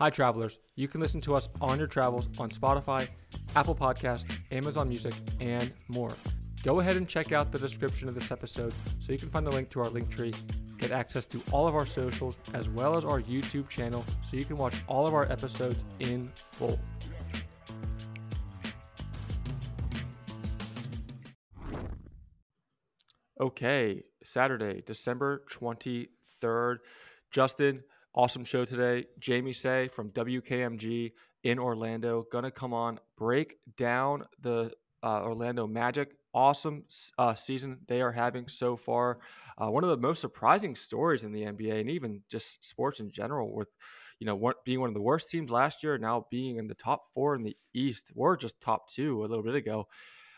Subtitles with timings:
[0.00, 0.58] Hi, travelers.
[0.76, 3.06] You can listen to us on your travels on Spotify,
[3.54, 6.14] Apple Podcast, Amazon Music, and more.
[6.62, 9.50] Go ahead and check out the description of this episode so you can find the
[9.50, 10.32] link to our link tree,
[10.78, 14.46] get access to all of our socials, as well as our YouTube channel so you
[14.46, 16.80] can watch all of our episodes in full.
[23.38, 26.78] Okay, Saturday, December 23rd.
[27.30, 27.82] Justin,
[28.14, 29.06] awesome show today.
[29.18, 31.12] Jamie Seh from WKMG
[31.42, 36.12] in Orlando, gonna come on, break down the uh, Orlando Magic.
[36.32, 36.84] Awesome
[37.18, 39.18] uh, season they are having so far.
[39.58, 43.10] Uh, one of the most surprising stories in the NBA and even just sports in
[43.10, 43.68] general, with
[44.20, 47.12] you know being one of the worst teams last year, now being in the top
[47.12, 48.12] four in the East.
[48.14, 49.88] We're just top two a little bit ago.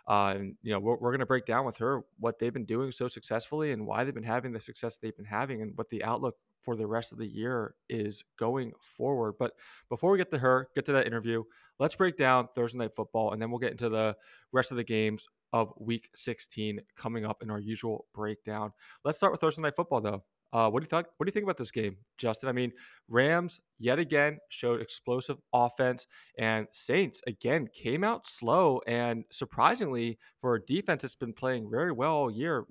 [0.09, 2.65] Uh, and you know we're, we're going to break down with her what they've been
[2.65, 5.91] doing so successfully and why they've been having the success they've been having and what
[5.91, 9.35] the outlook for the rest of the year is going forward.
[9.39, 9.53] But
[9.89, 11.43] before we get to her, get to that interview,
[11.79, 14.17] let's break down Thursday night football and then we'll get into the
[14.53, 18.73] rest of the games of week 16 coming up in our usual breakdown.
[19.05, 20.23] Let's start with Thursday night football though.
[20.53, 21.07] Uh, what do you think?
[21.17, 22.49] What do you think about this game, Justin?
[22.51, 22.73] I mean,
[23.09, 26.07] Rams yet again showed explosive offense,
[26.39, 28.83] and Saints again came out slow.
[28.87, 32.67] And surprisingly, for a defense that's been playing very well all year,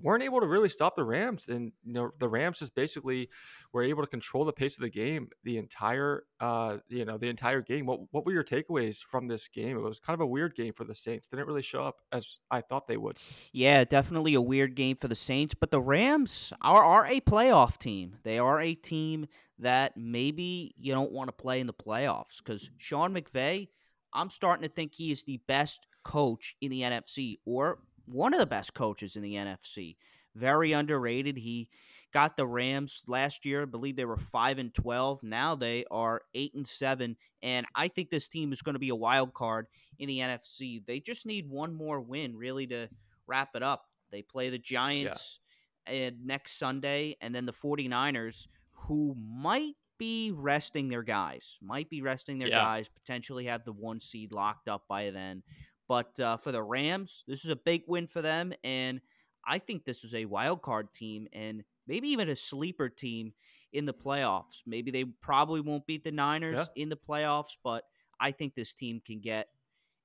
[0.00, 3.28] weren't able to really stop the Rams, and you know the Rams just basically
[3.72, 7.28] were able to control the pace of the game the entire uh, you know the
[7.28, 7.86] entire game.
[7.86, 9.76] What what were your takeaways from this game?
[9.76, 11.26] It was kind of a weird game for the Saints.
[11.26, 13.16] Didn't really show up as I thought they would.
[13.52, 17.78] Yeah, definitely a weird game for the Saints, but the Rams are are a playoff
[17.78, 18.16] team.
[18.22, 19.26] They are a team
[19.58, 23.68] that maybe you don't want to play in the playoffs because Sean McVay.
[24.14, 28.40] I'm starting to think he is the best coach in the NFC, or one of
[28.40, 29.96] the best coaches in the NFC.
[30.34, 31.38] Very underrated.
[31.38, 31.68] He
[32.12, 33.62] got the Rams last year.
[33.62, 35.22] I believe they were five and twelve.
[35.22, 37.16] Now they are eight and seven.
[37.42, 39.66] And I think this team is going to be a wild card
[39.98, 40.84] in the NFC.
[40.84, 42.88] They just need one more win, really, to
[43.26, 43.86] wrap it up.
[44.10, 45.40] They play the Giants
[45.88, 46.10] yeah.
[46.22, 52.38] next Sunday, and then the 49ers, who might be resting their guys, might be resting
[52.38, 52.60] their yeah.
[52.60, 55.42] guys, potentially have the one seed locked up by then.
[55.88, 59.00] But uh, for the Rams, this is a big win for them, and
[59.46, 63.32] I think this is a wild card team and maybe even a sleeper team
[63.72, 64.62] in the playoffs.
[64.66, 66.82] Maybe they probably won't beat the Niners yeah.
[66.82, 67.84] in the playoffs, but
[68.20, 69.48] I think this team can get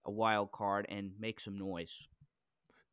[0.05, 2.07] a wild card and make some noise.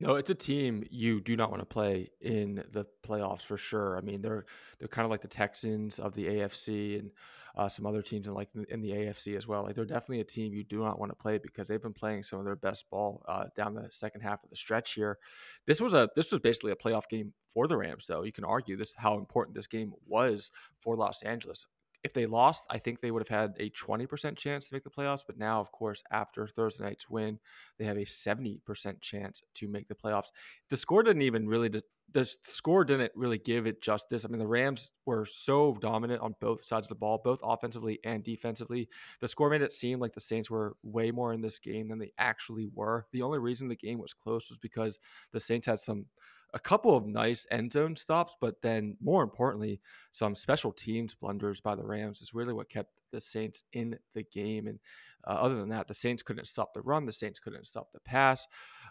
[0.03, 3.99] No, it's a team you do not want to play in the playoffs for sure.
[3.99, 4.47] I mean, they're
[4.79, 7.11] they're kind of like the Texans of the AFC and
[7.55, 9.63] uh, some other teams in like in the AFC as well.
[9.63, 12.23] Like they're definitely a team you do not want to play because they've been playing
[12.23, 15.19] some of their best ball uh, down the second half of the stretch here.
[15.67, 18.23] This was a this was basically a playoff game for the Rams, though.
[18.23, 20.51] You can argue this how important this game was
[20.81, 21.67] for Los Angeles
[22.03, 24.91] if they lost, I think they would have had a 20% chance to make the
[24.91, 25.25] playoffs.
[25.27, 27.39] But now, of course, after Thursday night's win,
[27.79, 30.31] they have a 70% chance to make the playoffs.
[30.69, 34.25] The score didn't even really, the score didn't really give it justice.
[34.25, 37.99] I mean, the Rams were so dominant on both sides of the ball, both offensively
[38.05, 38.89] and defensively.
[39.21, 41.99] The score made it seem like the Saints were way more in this game than
[41.99, 43.07] they actually were.
[43.13, 44.99] The only reason the game was close was because
[45.33, 46.07] the Saints had some
[46.55, 49.81] a couple of nice end zone stops, but then more importantly,
[50.11, 54.23] some special teams blunders by the Rams is really what kept the Saints in the
[54.23, 54.67] game.
[54.67, 54.79] And
[55.27, 58.01] uh, other than that, the Saints couldn't stop the run, the Saints couldn't stop the
[58.01, 58.47] pass.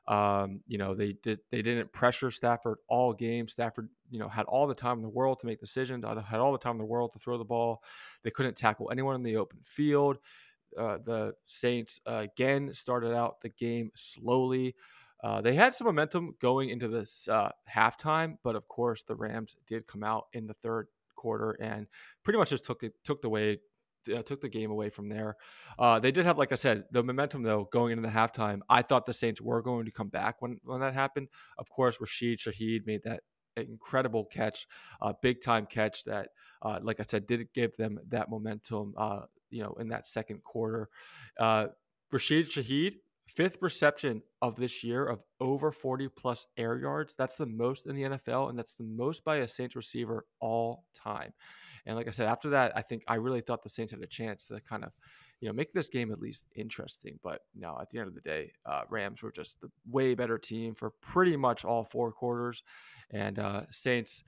[0.07, 3.47] Um, you know, they did they didn't pressure Stafford all game.
[3.47, 6.51] Stafford, you know, had all the time in the world to make decisions, had all
[6.51, 7.83] the time in the world to throw the ball.
[8.23, 10.17] They couldn't tackle anyone in the open field.
[10.77, 14.75] Uh, the Saints uh, again started out the game slowly.
[15.24, 19.56] Uh, they had some momentum going into this uh, halftime, but of course the Rams
[19.68, 21.88] did come out in the third quarter and
[22.24, 23.59] pretty much just took it took the way
[24.16, 25.35] uh, took the game away from there.
[25.78, 28.62] Uh, they did have, like I said, the momentum though going into the halftime.
[28.69, 31.28] I thought the Saints were going to come back when when that happened.
[31.57, 33.22] Of course, Rashid Shaheed made that
[33.57, 34.68] incredible catch,
[35.01, 36.30] uh, big time catch that,
[36.62, 38.94] uh, like I said, did give them that momentum.
[38.97, 40.89] Uh, you know, in that second quarter,
[41.39, 41.68] uh,
[42.12, 42.95] Rashid Shaheed
[43.29, 47.15] fifth reception of this year of over 40 plus air yards.
[47.15, 50.85] That's the most in the NFL, and that's the most by a Saints receiver all
[50.95, 51.33] time.
[51.85, 54.07] And like I said, after that, I think I really thought the Saints had a
[54.07, 54.91] chance to kind of,
[55.39, 57.19] you know, make this game at least interesting.
[57.23, 60.37] But no, at the end of the day, uh, Rams were just the way better
[60.37, 62.63] team for pretty much all four quarters,
[63.11, 64.23] and uh, Saints.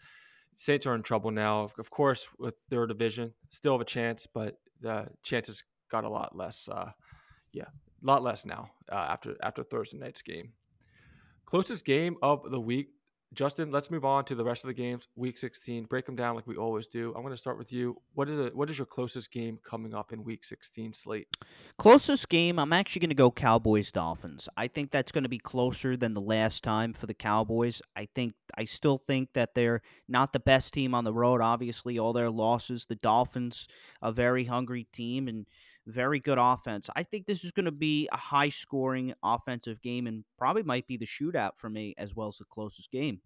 [0.54, 1.70] Saints are in trouble now.
[1.80, 6.36] Of course, with their division, still have a chance, but the chances got a lot
[6.36, 6.68] less.
[6.70, 6.92] Uh,
[7.54, 7.66] yeah,
[8.02, 10.54] lot less now uh, after after Thursday night's game.
[11.46, 12.90] Closest game of the week
[13.34, 15.08] Justin, let's move on to the rest of the games.
[15.16, 17.14] Week 16, break them down like we always do.
[17.16, 17.96] I'm going to start with you.
[18.14, 18.54] What is it?
[18.54, 21.28] What is your closest game coming up in Week 16 slate?
[21.78, 24.50] Closest game, I'm actually going to go Cowboys Dolphins.
[24.58, 27.82] I think that's going to be closer than the last time for the Cowboys.
[27.96, 31.40] I think I still think that they're not the best team on the road.
[31.40, 32.86] Obviously, all their losses.
[32.86, 33.70] The Dolphins,
[34.02, 35.46] a very hungry team, and
[35.88, 36.90] very good offense.
[36.96, 40.88] I think this is going to be a high scoring offensive game and probably might
[40.88, 43.22] be the shootout for me as well as the closest game.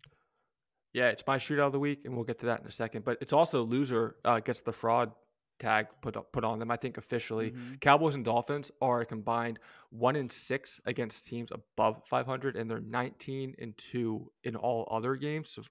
[0.94, 3.04] Yeah, it's my shootout of the week, and we'll get to that in a second.
[3.04, 5.12] But it's also loser uh, gets the fraud
[5.60, 6.72] tag put put on them.
[6.72, 7.75] I think officially, mm-hmm.
[7.81, 9.60] Cowboys and Dolphins are a combined
[9.90, 15.16] one in six against teams above 500, and they're 19 and two in all other
[15.16, 15.50] games.
[15.50, 15.63] So,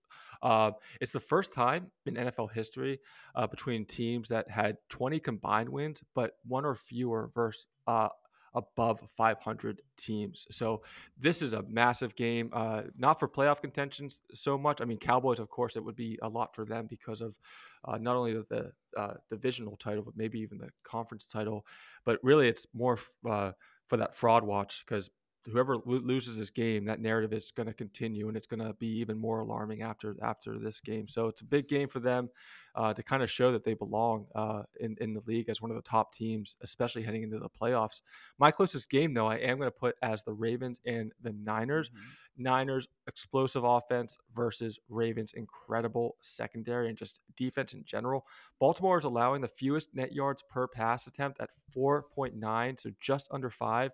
[0.42, 3.00] uh, it's the first time in NFL history
[3.34, 8.08] uh, between teams that had 20 combined wins, but one or fewer versus uh,
[8.54, 10.46] above 500 teams.
[10.50, 10.82] So
[11.18, 14.80] this is a massive game, uh, not for playoff contentions so much.
[14.80, 17.38] I mean, Cowboys, of course, it would be a lot for them because of
[17.84, 21.66] uh, not only the uh, divisional title, but maybe even the conference title.
[22.04, 23.52] But really, it's more f- uh,
[23.86, 25.10] for that fraud watch because
[25.50, 28.86] whoever loses this game, that narrative is going to continue, and it's going to be
[28.98, 31.06] even more alarming after after this game.
[31.06, 32.30] So it's a big game for them
[32.74, 35.70] uh, to kind of show that they belong uh, in in the league as one
[35.70, 38.00] of the top teams, especially heading into the playoffs.
[38.38, 41.90] My closest game, though, I am going to put as the Ravens and the Niners.
[41.90, 41.98] Mm-hmm.
[42.36, 48.26] Niners explosive offense versus Ravens incredible secondary and just defense in general.
[48.58, 53.50] Baltimore is allowing the fewest net yards per pass attempt at 4.9, so just under
[53.50, 53.92] five.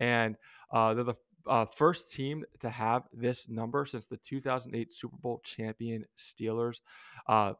[0.00, 0.36] And
[0.72, 1.14] uh, they're the
[1.46, 6.80] uh, first team to have this number since the 2008 Super Bowl champion Steelers.
[7.26, 7.54] Uh,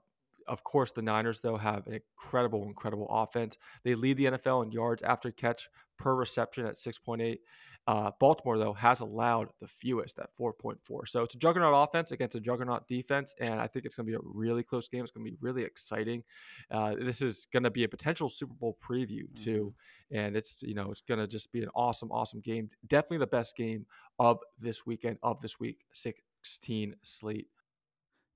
[0.49, 3.59] of course, the Niners, though, have an incredible, incredible offense.
[3.85, 5.69] They lead the NFL in yards after catch
[5.99, 7.39] per reception at 6.8.
[7.87, 11.09] Uh, Baltimore, though, has allowed the fewest at 4.4.
[11.09, 14.11] So it's a juggernaut offense against a juggernaut defense, and I think it's going to
[14.11, 15.03] be a really close game.
[15.03, 16.23] It's going to be really exciting.
[16.71, 19.75] Uh, this is going to be a potential Super Bowl preview too,
[20.13, 20.25] mm-hmm.
[20.25, 22.71] and it's you know it's going to just be an awesome, awesome game.
[22.87, 23.87] Definitely the best game
[24.19, 27.49] of this weekend of this week 16 slate.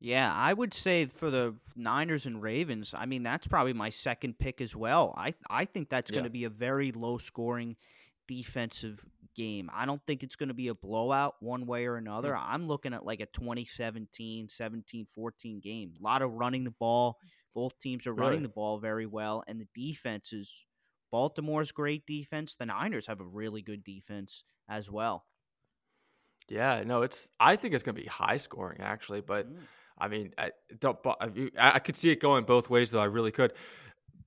[0.01, 4.39] Yeah, I would say for the Niners and Ravens, I mean that's probably my second
[4.39, 5.15] pick as well.
[5.17, 6.17] I I think that's yeah.
[6.17, 7.77] going to be a very low scoring
[8.27, 9.05] defensive
[9.37, 9.71] game.
[9.73, 12.37] I don't think it's going to be a blowout one way or another.
[12.37, 15.93] I'm looking at like a 2017, 17, 14 game.
[15.99, 17.19] A lot of running the ball.
[17.55, 20.67] Both teams are running the ball very well, and the defense is
[21.11, 22.55] Baltimore's great defense.
[22.55, 25.25] The Niners have a really good defense as well.
[26.49, 27.31] Yeah, no, it's.
[27.41, 29.57] I think it's going to be high scoring actually, but mm.
[29.99, 30.99] I mean, I don't.
[31.59, 33.01] I could see it going both ways, though.
[33.01, 33.53] I really could.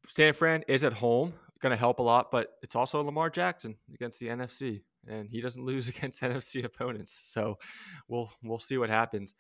[0.07, 3.76] San Fran is at home, going to help a lot, but it's also Lamar Jackson
[3.94, 7.20] against the NFC and he doesn't lose against NFC opponents.
[7.24, 7.58] So
[8.08, 9.34] we'll we'll see what happens.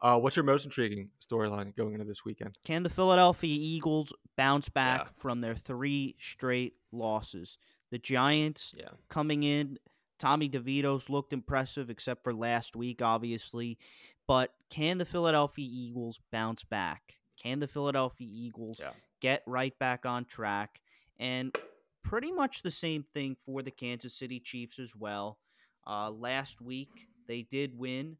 [0.00, 2.56] Uh, what's your most intriguing storyline going into this weekend?
[2.64, 5.10] Can the Philadelphia Eagles bounce back yeah.
[5.14, 7.58] from their three straight losses?
[7.90, 8.88] The Giants yeah.
[9.08, 9.78] coming in,
[10.18, 13.78] Tommy DeVito's looked impressive, except for last week, obviously.
[14.26, 17.14] But can the Philadelphia Eagles bounce back?
[17.40, 18.90] Can the Philadelphia Eagles yeah.
[19.20, 20.80] get right back on track?
[21.18, 21.56] And
[22.02, 25.38] pretty much the same thing for the Kansas City Chiefs as well.
[25.86, 28.16] Uh, last week they did win,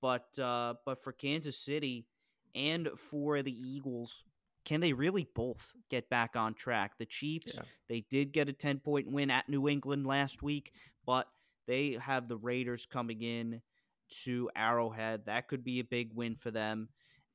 [0.00, 2.06] but uh, but for Kansas City
[2.54, 4.24] and for the Eagles,
[4.64, 6.92] can they really both get back on track?
[6.98, 7.62] The Chiefs, yeah.
[7.88, 10.72] they did get a 10 point win at New England last week,
[11.04, 11.28] but
[11.66, 13.60] they have the Raiders coming in
[14.24, 15.26] to Arrowhead.
[15.26, 16.88] That could be a big win for them.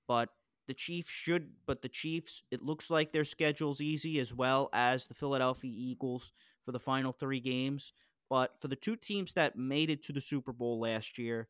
[0.07, 0.29] But
[0.69, 5.07] the Chiefs should, but the Chiefs, it looks like their schedule's easy as well as
[5.07, 6.31] the Philadelphia Eagles
[6.63, 7.91] for the final three games.
[8.29, 11.47] But for the two teams that made it to the Super Bowl last year,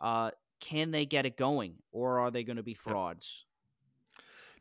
[0.00, 3.44] uh, can they get it going or are they going to be frauds?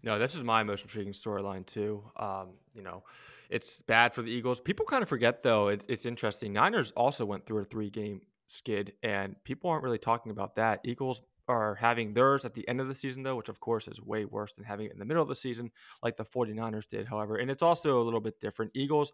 [0.01, 2.03] No, this is my most intriguing storyline too.
[2.15, 3.03] Um, you know,
[3.47, 4.59] it's bad for the Eagles.
[4.59, 5.67] People kind of forget though.
[5.67, 6.51] It, it's interesting.
[6.51, 10.79] Niners also went through a three-game skid, and people aren't really talking about that.
[10.83, 14.01] Eagles are having theirs at the end of the season, though, which of course is
[14.01, 15.71] way worse than having it in the middle of the season,
[16.03, 17.35] like the 49ers did, however.
[17.35, 18.71] And it's also a little bit different.
[18.75, 19.11] Eagles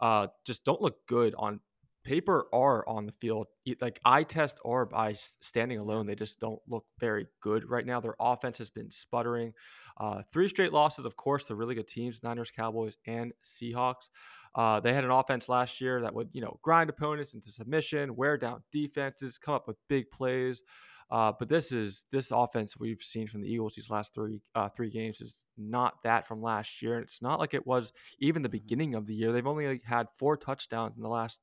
[0.00, 1.60] uh, just don't look good on
[2.04, 3.46] paper or on the field.
[3.80, 8.00] Like eye test or by standing alone, they just don't look very good right now.
[8.00, 9.52] Their offense has been sputtering.
[9.98, 14.08] Uh, three straight losses, of course, to really good teams Niners, Cowboys, and Seahawks.
[14.54, 18.16] Uh, they had an offense last year that would, you know, grind opponents into submission,
[18.16, 20.62] wear down defenses, come up with big plays.
[21.10, 24.68] Uh, but this is this offense we've seen from the Eagles these last three uh,
[24.68, 28.42] three games is not that from last year, and it's not like it was even
[28.42, 28.52] the mm-hmm.
[28.52, 29.32] beginning of the year.
[29.32, 31.40] They've only had four touchdowns in the last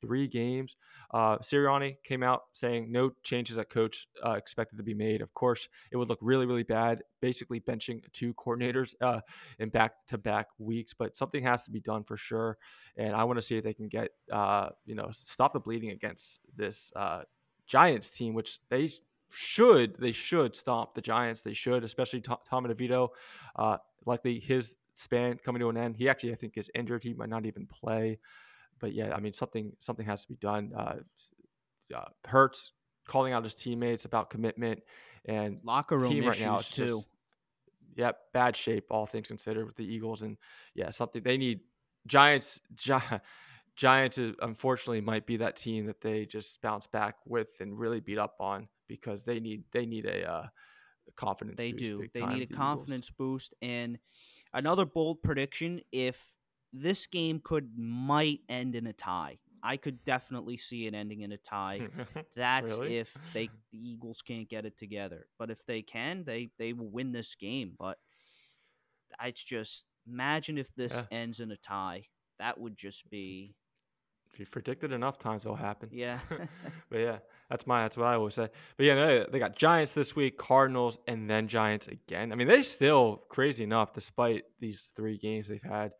[0.00, 0.76] three games.
[1.12, 5.22] Uh, Sirianni came out saying no changes at coach uh, expected to be made.
[5.22, 9.20] Of course, it would look really, really bad, basically benching two coordinators uh,
[9.58, 12.58] in back to back weeks, but something has to be done for sure.
[12.96, 15.90] And I want to see if they can get, uh, you know, stop the bleeding
[15.90, 17.22] against this uh,
[17.66, 18.88] Giants team, which they
[19.30, 21.42] should they should stomp the Giants.
[21.42, 23.08] They should, especially Tom, Tom DeVito.
[23.54, 25.96] Uh, likely his span coming to an end.
[25.96, 27.02] He actually, I think, is injured.
[27.02, 28.18] He might not even play
[28.80, 30.72] but yeah, I mean something something has to be done.
[30.76, 30.96] Uh,
[31.94, 32.72] uh, Hurts
[33.06, 34.82] calling out his teammates about commitment
[35.24, 36.96] and locker room issues right now too.
[36.96, 37.08] Just,
[37.96, 40.36] yep, bad shape, all things considered, with the Eagles, and
[40.74, 41.60] yeah, something they need.
[42.06, 42.92] Giants, Gi-
[43.76, 48.00] Giants, uh, unfortunately, might be that team that they just bounce back with and really
[48.00, 50.46] beat up on because they need they need a, uh,
[51.14, 51.60] confidence.
[51.60, 52.06] They do.
[52.14, 53.16] They need a the confidence Eagles.
[53.18, 53.98] boost and
[54.52, 55.80] another bold prediction.
[55.92, 56.22] If
[56.72, 59.38] this game could might end in a tie.
[59.62, 61.88] I could definitely see it ending in a tie.
[62.36, 62.96] That's really?
[62.98, 65.26] if they the Eagles can't get it together.
[65.38, 67.74] But if they can, they they will win this game.
[67.78, 67.98] But
[69.24, 71.04] it's just imagine if this yeah.
[71.10, 72.04] ends in a tie.
[72.38, 73.56] That would just be
[74.36, 75.88] if you predicted enough times it'll happen.
[75.92, 76.18] Yeah.
[76.90, 77.18] but yeah,
[77.50, 78.48] that's my that's what I always say.
[78.76, 82.32] But yeah, they, they got Giants this week, Cardinals, and then Giants again.
[82.32, 85.92] I mean, they still crazy enough despite these three games they've had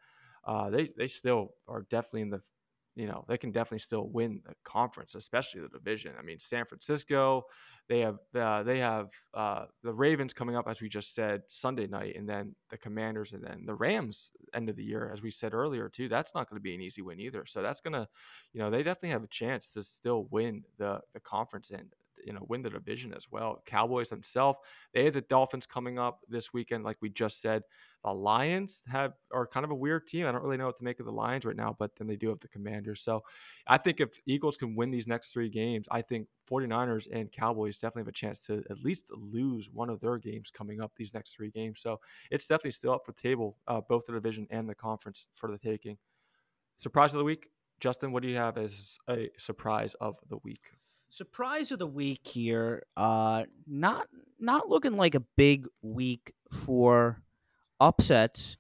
[0.47, 2.41] uh, they they still are definitely in the
[2.95, 6.13] you know they can definitely still win the conference, especially the division.
[6.19, 7.43] I mean, San Francisco,
[7.89, 11.87] they have uh, they have uh, the Ravens coming up as we just said Sunday
[11.87, 15.31] night, and then the Commanders, and then the Rams end of the year as we
[15.31, 16.09] said earlier too.
[16.09, 17.45] That's not going to be an easy win either.
[17.47, 18.09] So that's gonna,
[18.53, 21.93] you know, they definitely have a chance to still win the the conference and
[22.27, 23.63] you know win the division as well.
[23.65, 24.59] Cowboys themselves,
[24.93, 27.63] they have the Dolphins coming up this weekend, like we just said.
[28.05, 30.27] The Lions have are kind of a weird team.
[30.27, 32.17] I don't really know what to make of the Lions right now, but then they
[32.17, 33.01] do have the Commanders.
[33.01, 33.23] So
[33.67, 37.79] I think if Eagles can win these next three games, I think 49ers and Cowboys
[37.79, 41.15] definitely have a chance to at least lose one of their games coming up these
[41.15, 41.81] next three games.
[41.81, 45.29] So it's definitely still up for the table, uh, both the division and the conference
[45.35, 45.99] for the taking.
[46.79, 47.49] Surprise of the week,
[47.81, 48.13] Justin.
[48.13, 50.63] What do you have as a surprise of the week?
[51.11, 52.83] Surprise of the week here.
[52.97, 54.09] Uh, not
[54.39, 57.23] not looking like a big week for
[57.81, 58.57] upsets,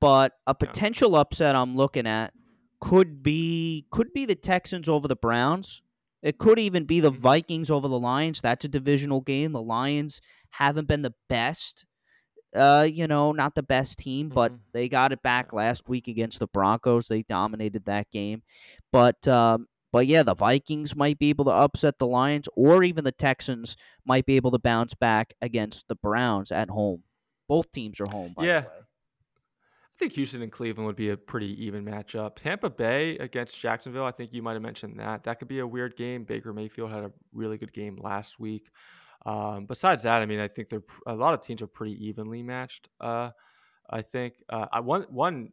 [0.00, 2.32] but a potential upset I'm looking at
[2.80, 5.82] could be could be the Texans over the Browns.
[6.22, 7.20] It could even be the mm-hmm.
[7.20, 8.40] Vikings over the Lions.
[8.40, 9.52] That's a divisional game.
[9.52, 11.86] The Lions haven't been the best.
[12.54, 14.60] Uh, you know, not the best team, but mm-hmm.
[14.72, 17.06] they got it back last week against the Broncos.
[17.06, 18.42] They dominated that game.
[18.92, 23.04] But um, but yeah, the Vikings might be able to upset the Lions, or even
[23.04, 27.02] the Texans might be able to bounce back against the Browns at home.
[27.48, 28.34] Both teams are home.
[28.40, 28.64] yeah.
[28.68, 32.36] I think Houston and Cleveland would be a pretty even matchup.
[32.36, 35.24] Tampa Bay against Jacksonville, I think you might have mentioned that.
[35.24, 36.24] That could be a weird game.
[36.24, 38.70] Baker Mayfield had a really good game last week.
[39.26, 42.42] Um, besides that, I mean, I think they're a lot of teams are pretty evenly
[42.42, 42.88] matched.
[42.98, 43.30] Uh,
[43.90, 45.50] I think uh, I one one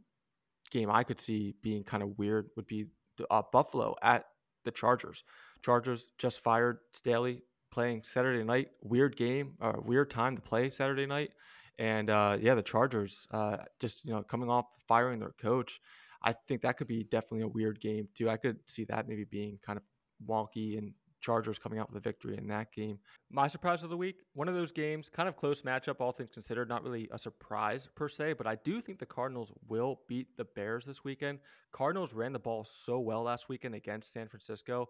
[0.72, 2.86] game I could see being kind of weird would be
[3.30, 4.26] uh, Buffalo at
[4.66, 5.24] the Chargers.
[5.64, 8.70] Chargers just fired Staley playing Saturday night.
[8.82, 11.32] Weird game, uh, weird time to play Saturday night.
[11.80, 15.80] And uh, yeah, the Chargers uh, just you know coming off firing their coach.
[16.24, 18.30] I think that could be definitely a weird game too.
[18.30, 19.84] I could see that maybe being kind of
[20.28, 20.94] wonky and
[21.28, 23.00] Chargers coming out with a victory in that game.
[23.30, 26.30] My surprise of the week, one of those games, kind of close matchup, all things
[26.32, 30.38] considered, not really a surprise per se, but I do think the Cardinals will beat
[30.38, 31.40] the Bears this weekend.
[31.74, 34.88] Cardinals ran the ball so well last weekend against San Francisco.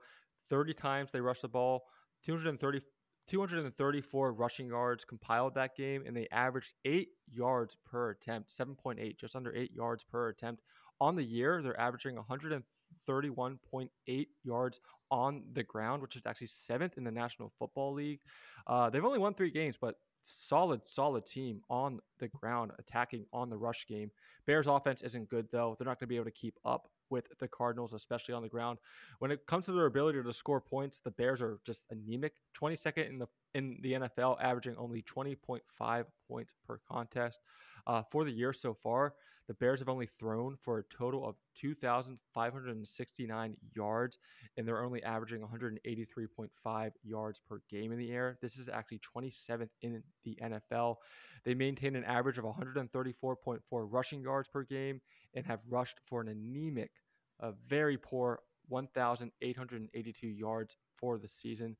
[0.47, 1.85] 30 times they rushed the ball,
[2.23, 2.81] 230
[3.27, 9.35] 234 rushing yards compiled that game, and they averaged eight yards per attempt, 7.8, just
[9.35, 10.61] under eight yards per attempt.
[10.99, 14.79] On the year, they're averaging 131.8 yards
[15.11, 18.19] on the ground, which is actually seventh in the National Football League.
[18.65, 23.49] Uh, they've only won three games, but solid, solid team on the ground, attacking on
[23.49, 24.11] the rush game.
[24.45, 25.75] Bears offense isn't good though.
[25.77, 28.49] They're not going to be able to keep up with the Cardinals, especially on the
[28.49, 28.79] ground.
[29.19, 32.33] When it comes to their ability to score points, the Bears are just anemic.
[32.59, 37.39] 22nd in the in the NFL, averaging only 20.5 points per contest.
[37.85, 39.13] Uh, for the year so far,
[39.47, 44.19] the Bears have only thrown for a total of 2,569 yards,
[44.57, 48.37] and they're only averaging 183.5 yards per game in the air.
[48.41, 50.97] This is actually 27th in the NFL.
[51.45, 54.99] They maintain an average of 134.4 rushing yards per game
[55.33, 56.91] and have rushed for an anemic,
[57.39, 61.77] a very poor 1,882 yards for the season.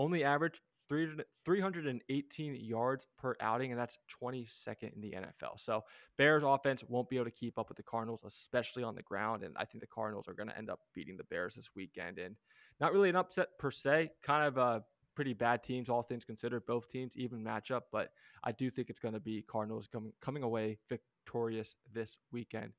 [0.00, 5.58] Only average 318 yards per outing, and that's 22nd in the NFL.
[5.58, 5.84] So
[6.16, 9.44] Bears offense won't be able to keep up with the Cardinals, especially on the ground.
[9.44, 12.18] And I think the Cardinals are going to end up beating the Bears this weekend.
[12.18, 12.34] And
[12.80, 14.82] not really an upset per se, kind of a
[15.14, 16.66] pretty bad teams, all things considered.
[16.66, 18.10] Both teams even matchup, but
[18.42, 22.72] I do think it's going to be Cardinals coming coming away victorious this weekend.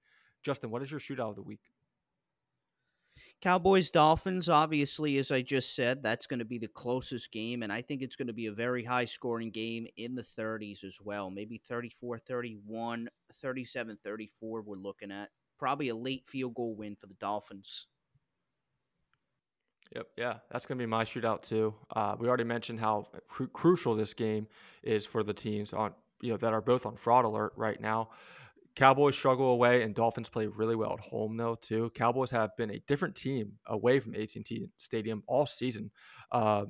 [0.44, 1.62] Justin, what is your shootout of the week?
[3.42, 7.64] Cowboys Dolphins, obviously, as I just said, that's going to be the closest game.
[7.64, 10.84] And I think it's going to be a very high scoring game in the 30s
[10.84, 11.30] as well.
[11.30, 15.30] Maybe 34 31, 37 34, we're looking at.
[15.58, 17.88] Probably a late field goal win for the Dolphins.
[19.96, 21.74] Yep, yeah, that's going to be my shootout too.
[21.94, 24.48] Uh, we already mentioned how cru- crucial this game
[24.84, 28.10] is for the teams on you know that are both on fraud alert right now.
[28.76, 31.56] Cowboys struggle away, and Dolphins play really well at home, though.
[31.56, 35.92] Too, Cowboys have been a different team away from AT&T Stadium all season.
[36.32, 36.66] Uh,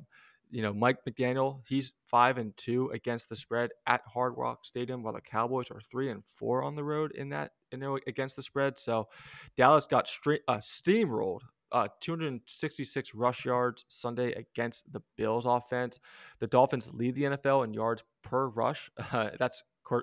[0.50, 5.02] you know, Mike McDaniel, he's five and two against the spread at Hard Rock Stadium,
[5.02, 8.36] while the Cowboys are three and four on the road in that, you know, against
[8.36, 8.78] the spread.
[8.78, 9.08] So
[9.56, 10.10] Dallas got
[10.48, 11.40] uh, steamrolled.
[11.70, 15.98] Uh, 266 rush yards Sunday against the Bills offense.
[16.38, 18.90] The Dolphins lead the NFL in yards per rush.
[19.10, 19.62] Uh, that's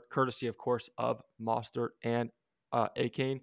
[0.09, 2.29] courtesy, of course, of Mostert and
[2.71, 3.41] uh, Achane.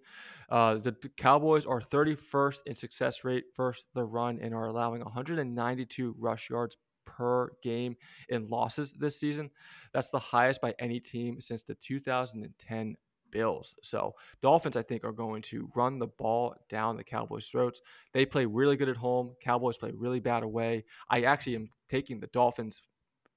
[0.49, 5.03] Uh, the, the, Cowboys are 31st in success rate versus the run and are allowing
[5.03, 7.97] 192 rush yards per game
[8.29, 9.51] in losses this season.
[9.93, 12.97] That's the highest by any team since the 2010
[13.33, 13.75] Bills.
[13.83, 17.81] So Dolphins, I think, are going to run the ball down the Cowboys' throats.
[18.13, 19.35] They play really good at home.
[19.43, 20.85] Cowboys play really bad away.
[21.11, 22.83] I actually am taking the Dolphins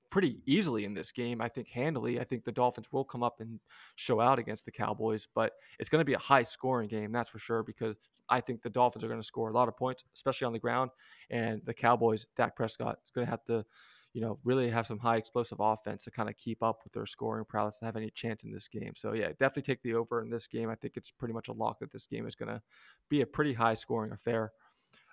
[0.09, 1.41] pretty easily in this game.
[1.41, 2.19] I think handily.
[2.19, 3.59] I think the Dolphins will come up and
[3.95, 7.29] show out against the Cowboys, but it's going to be a high scoring game, that's
[7.29, 7.95] for sure, because
[8.29, 10.59] I think the Dolphins are going to score a lot of points, especially on the
[10.59, 10.91] ground.
[11.29, 13.65] And the Cowboys, Dak Prescott, is going to have to,
[14.13, 17.05] you know, really have some high explosive offense to kind of keep up with their
[17.05, 18.93] scoring prowess to have any chance in this game.
[18.95, 20.69] So, yeah, definitely take the over in this game.
[20.69, 22.61] I think it's pretty much a lock that this game is going to
[23.09, 24.51] be a pretty high scoring affair.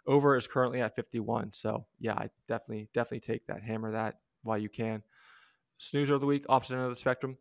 [0.07, 1.53] Over is currently at 51.
[1.53, 5.03] So, yeah, I definitely, definitely take that, hammer that while you can.
[5.79, 7.37] Snoozer of the week, opposite end of the spectrum.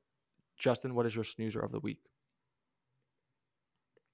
[0.58, 2.00] Justin, what is your snoozer of the week?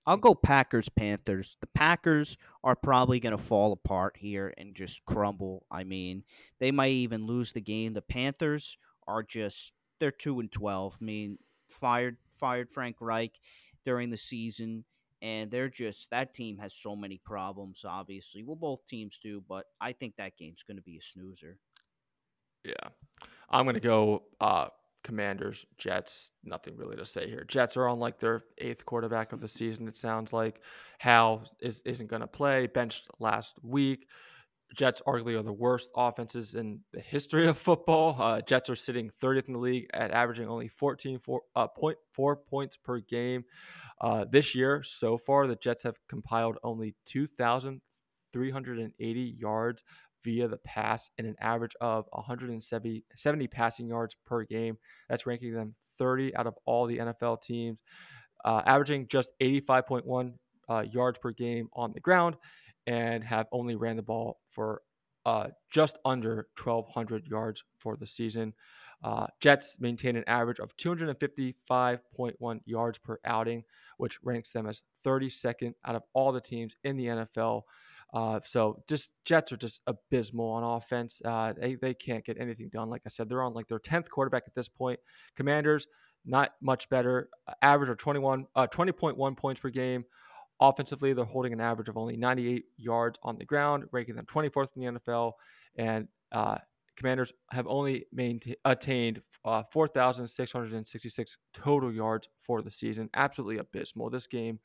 [0.07, 1.57] I'll go Packers Panthers.
[1.61, 5.65] The Packers are probably going to fall apart here and just crumble.
[5.69, 6.23] I mean,
[6.59, 7.93] they might even lose the game.
[7.93, 10.97] The Panthers are just they're 2 and 12.
[10.99, 11.37] I mean,
[11.69, 13.39] fired fired Frank Reich
[13.85, 14.85] during the season
[15.21, 18.43] and they're just that team has so many problems obviously.
[18.43, 21.59] Well, both teams do, but I think that game's going to be a snoozer.
[22.63, 22.89] Yeah.
[23.49, 24.67] I'm going to go uh,
[25.03, 26.31] Commanders, Jets.
[26.43, 27.45] Nothing really to say here.
[27.47, 30.61] Jets are on like their eighth quarterback of the season, it sounds like.
[30.99, 34.07] Hal is, isn't going to play, benched last week.
[34.73, 38.15] Jets arguably are the worst offenses in the history of football.
[38.17, 41.97] Uh, Jets are sitting 30th in the league at averaging only 14 four, uh, point,
[42.49, 43.43] points per game.
[43.99, 49.83] Uh, this year, so far, the Jets have compiled only 2,380 yards
[50.23, 54.77] via the pass and an average of 170 70 passing yards per game.
[55.09, 57.79] That's ranking them 30 out of all the NFL teams,
[58.45, 60.33] uh, averaging just 85.1
[60.69, 62.37] uh, yards per game on the ground,
[62.87, 64.81] and have only ran the ball for
[65.25, 68.53] uh, just under 1,200 yards for the season.
[69.03, 73.63] Uh, Jets maintain an average of 255.1 yards per outing,
[73.97, 77.63] which ranks them as 32nd out of all the teams in the NFL.
[78.13, 81.21] Uh, so just Jets are just abysmal on offense.
[81.23, 82.89] Uh, they they can't get anything done.
[82.89, 84.99] Like I said, they're on like their tenth quarterback at this point.
[85.35, 85.87] Commanders
[86.25, 87.29] not much better.
[87.47, 90.03] Uh, average of 21, uh, 20.1 points per game.
[90.59, 94.69] Offensively, they're holding an average of only 98 yards on the ground, ranking them 24th
[94.75, 95.33] in the NFL.
[95.75, 96.57] And uh,
[96.95, 103.09] Commanders have only maintained attained uh, 4,666 total yards for the season.
[103.15, 104.09] Absolutely abysmal.
[104.09, 104.59] This game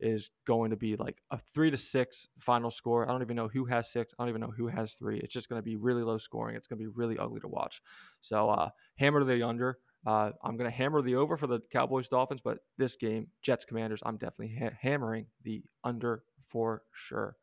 [0.00, 3.08] is going to be like a three to six final score.
[3.08, 4.14] I don't even know who has six.
[4.18, 5.18] I don't even know who has three.
[5.18, 6.56] It's just going to be really low scoring.
[6.56, 7.80] It's going to be really ugly to watch.
[8.20, 9.78] So uh, hammer the under.
[10.06, 13.64] Uh, I'm going to hammer the over for the Cowboys Dolphins, but this game, Jets
[13.64, 17.36] Commanders, I'm definitely ha- hammering the under for sure.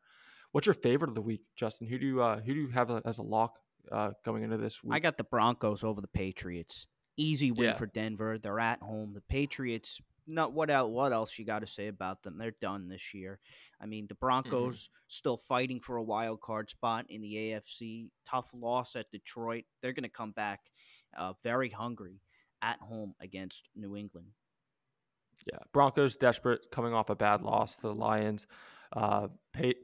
[0.52, 1.88] What's your favorite of the week, Justin?
[1.88, 3.58] Who do you uh, who do you have as a lock
[3.90, 4.94] uh, going into this week?
[4.94, 6.86] I got the Broncos over the Patriots.
[7.16, 7.74] Easy win yeah.
[7.74, 8.38] for Denver.
[8.38, 9.12] They're at home.
[9.14, 12.88] The Patriots not what else what else you got to say about them they're done
[12.88, 13.38] this year
[13.80, 14.26] i mean the mm-hmm.
[14.26, 15.04] broncos mm-hmm.
[15.08, 19.92] still fighting for a wild card spot in the afc tough loss at detroit they're
[19.92, 20.60] going to come back
[21.16, 22.20] uh, very hungry
[22.62, 24.28] at home against new england
[25.50, 28.46] yeah broncos desperate coming off a bad loss to the lions
[28.94, 29.26] uh,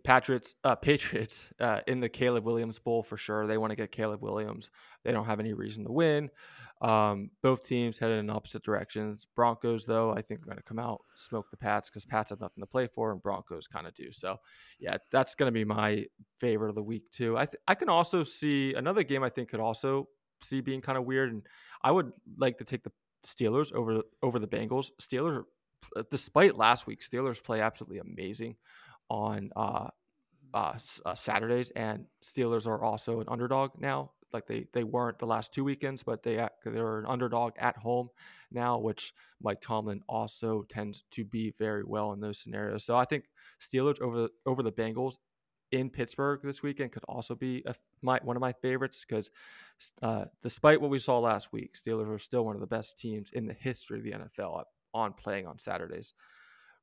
[0.05, 3.47] Patriots, uh, Patriots uh, in the Caleb Williams Bowl for sure.
[3.47, 4.71] They want to get Caleb Williams.
[5.05, 6.31] They don't have any reason to win.
[6.81, 9.27] Um, both teams headed in opposite directions.
[9.37, 12.41] Broncos, though, I think are going to come out smoke the Pats because Pats have
[12.41, 14.11] nothing to play for, and Broncos kind of do.
[14.11, 14.37] So,
[14.79, 16.07] yeah, that's going to be my
[16.39, 17.37] favorite of the week too.
[17.37, 19.23] I th- I can also see another game.
[19.23, 20.09] I think could also
[20.43, 21.43] see being kind of weird, and
[21.83, 22.93] I would like to take the
[23.27, 24.91] Steelers over over the Bengals.
[25.01, 25.43] Steelers,
[26.11, 28.57] despite last week, Steelers play absolutely amazing
[29.11, 29.89] on uh,
[30.55, 34.13] uh, uh, Saturdays, and Steelers are also an underdog now.
[34.33, 38.09] Like they they weren't the last two weekends, but they they're an underdog at home
[38.51, 39.13] now, which
[39.43, 42.85] Mike Tomlin also tends to be very well in those scenarios.
[42.85, 43.25] So I think
[43.61, 45.17] Steelers over over the Bengals
[45.73, 49.31] in Pittsburgh this weekend could also be a, my one of my favorites because
[50.03, 53.31] uh, despite what we saw last week, Steelers are still one of the best teams
[53.31, 56.15] in the history of the NFL on playing on Saturdays.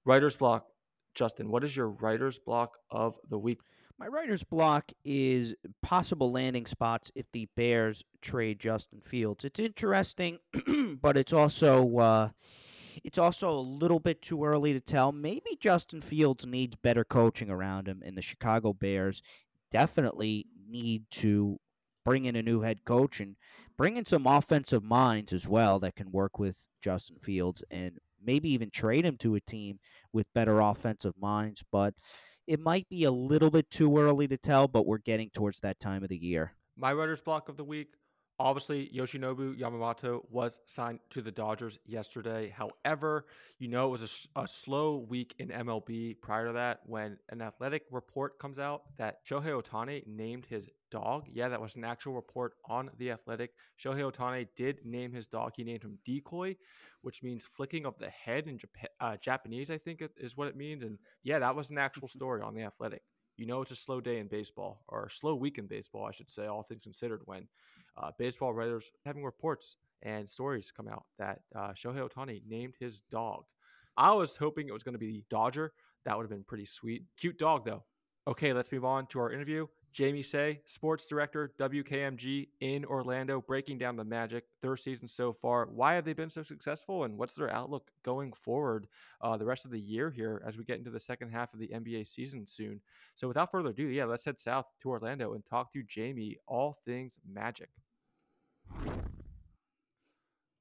[0.06, 0.68] Writer's block,
[1.16, 1.50] Justin.
[1.50, 3.60] What is your writer's block of the week?
[4.00, 9.44] My writer's block is possible landing spots if the Bears trade Justin Fields.
[9.44, 10.38] It's interesting,
[11.02, 12.30] but it's also uh,
[13.04, 15.12] it's also a little bit too early to tell.
[15.12, 19.24] Maybe Justin Fields needs better coaching around him, and the Chicago Bears
[19.72, 21.60] definitely need to
[22.06, 23.36] bring in a new head coach and
[23.78, 28.50] bring in some offensive minds as well that can work with Justin Fields and maybe
[28.54, 29.80] even trade him to a team
[30.14, 31.64] with better offensive minds.
[31.72, 31.96] But
[32.48, 35.80] it might be a little bit too early to tell, but we're getting towards that
[35.80, 36.54] time of the year.
[36.78, 37.96] My writer's block of the week.
[38.40, 42.54] Obviously, Yoshinobu Yamamoto was signed to the Dodgers yesterday.
[42.56, 43.26] However,
[43.58, 47.42] you know it was a, a, slow week in MLB prior to that when an
[47.42, 51.26] athletic report comes out that Shohei Ohtani named his dog.
[51.34, 53.54] Yeah, that was an actual report on The Athletic.
[53.84, 55.54] Shohei Ohtani did name his dog.
[55.56, 56.56] He named him Decoy,
[57.02, 60.56] which means flicking of the head in Jap- uh, Japanese, I think is what it
[60.56, 60.84] means.
[60.84, 63.02] And yeah, that was an actual story on The Athletic.
[63.36, 66.12] You know, it's a slow day in baseball, or a slow week in baseball, I
[66.12, 67.48] should say, all things considered, when
[67.98, 73.02] uh, baseball writers having reports and stories come out that uh, Shohei Ohtani named his
[73.12, 73.44] dog.
[73.98, 75.74] I was hoping it was going to be the Dodger.
[76.06, 77.04] That would have been pretty sweet.
[77.18, 77.84] Cute dog, though.
[78.28, 79.68] Okay, let's move on to our interview.
[79.94, 85.66] Jamie Seh, sports director, WKMG in Orlando, breaking down the Magic, their season so far.
[85.66, 88.88] Why have they been so successful, and what's their outlook going forward
[89.22, 91.60] uh, the rest of the year here as we get into the second half of
[91.60, 92.82] the NBA season soon?
[93.16, 96.78] So, without further ado, yeah, let's head south to Orlando and talk to Jamie, all
[96.86, 97.70] things Magic.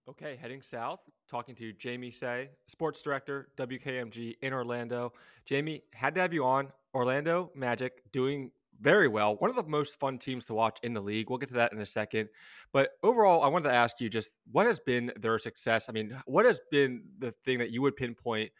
[0.08, 5.12] Okay, heading south, talking to Jamie Seh, sports director, WKMG in Orlando.
[5.44, 6.72] Jamie, had to have you on.
[6.94, 9.36] Orlando Magic doing very well.
[9.36, 11.28] One of the most fun teams to watch in the league.
[11.28, 12.28] We'll get to that in a second.
[12.72, 15.88] But overall, I wanted to ask you just what has been their success?
[15.88, 18.50] I mean, what has been the thing that you would pinpoint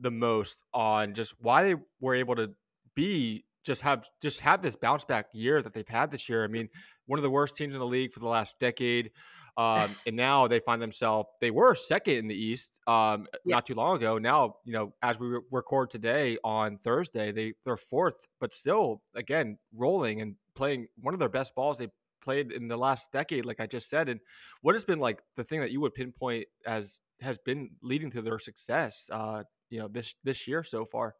[0.00, 2.52] the most on just why they were able to
[2.94, 6.44] be just have just have this bounce back year that they've had this year.
[6.44, 6.68] I mean,
[7.06, 9.10] one of the worst teams in the league for the last decade.
[9.56, 13.56] Um, and now they find themselves they were second in the East um, yeah.
[13.56, 14.18] not too long ago.
[14.18, 19.58] Now you know as we record today on Thursday, they they're fourth, but still again
[19.74, 21.88] rolling and playing one of their best balls they
[22.22, 24.08] played in the last decade, like I just said.
[24.08, 24.20] And
[24.62, 28.22] what has been like the thing that you would pinpoint as has been leading to
[28.22, 31.14] their success, uh, you know, this this year so far?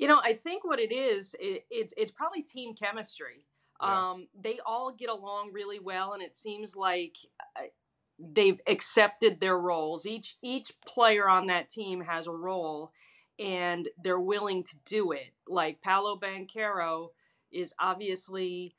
[0.00, 3.44] You know, I think what it is, it, it's it's probably team chemistry.
[3.82, 4.12] Yeah.
[4.12, 7.16] Um, they all get along really well, and it seems like
[7.54, 7.64] uh,
[8.18, 10.06] they've accepted their roles.
[10.06, 12.92] Each each player on that team has a role,
[13.38, 15.34] and they're willing to do it.
[15.46, 17.08] Like Paolo Banchero
[17.52, 18.74] is obviously,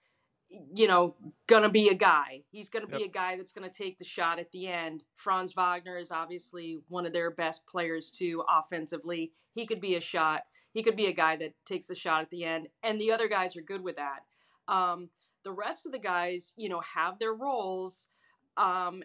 [0.73, 2.41] you know, gonna be a guy.
[2.49, 2.97] He's gonna yep.
[2.97, 5.03] be a guy that's gonna take the shot at the end.
[5.17, 9.33] Franz Wagner is obviously one of their best players too, offensively.
[9.53, 10.41] He could be a shot.
[10.73, 13.27] He could be a guy that takes the shot at the end, and the other
[13.27, 14.23] guys are good with that.
[14.67, 15.09] Um,
[15.43, 18.09] the rest of the guys, you know, have their roles,
[18.57, 19.03] um,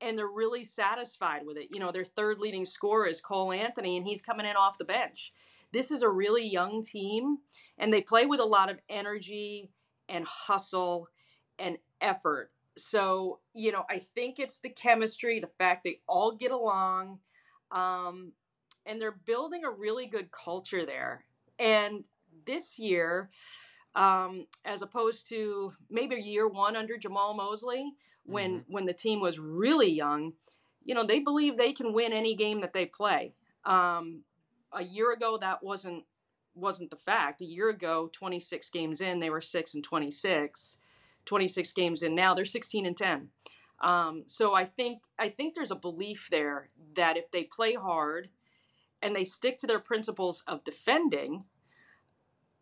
[0.00, 1.68] and they're really satisfied with it.
[1.72, 4.84] You know, their third leading scorer is Cole Anthony, and he's coming in off the
[4.84, 5.32] bench.
[5.72, 7.38] This is a really young team,
[7.78, 9.70] and they play with a lot of energy
[10.08, 11.08] and hustle
[11.58, 12.52] and effort.
[12.76, 17.18] So, you know, I think it's the chemistry, the fact they all get along,
[17.72, 18.32] um,
[18.88, 21.24] and they're building a really good culture there.
[21.58, 22.08] And
[22.46, 23.30] this year,
[23.94, 27.92] um, as opposed to maybe year one under Jamahl Mosley
[28.24, 28.72] when mm-hmm.
[28.72, 30.32] when the team was really young.
[30.84, 33.34] You know, they believe they can win any game that they play.
[33.64, 34.22] Um,
[34.72, 36.04] a year ago, that wasn't
[36.54, 37.42] wasn't the fact.
[37.42, 40.78] A year ago, 26 games in, they were six and 26.
[41.24, 43.28] 26 games in now, they're 16 and 10.
[43.80, 48.28] Um, so I think I think there's a belief there that if they play hard
[49.02, 51.44] and they stick to their principles of defending,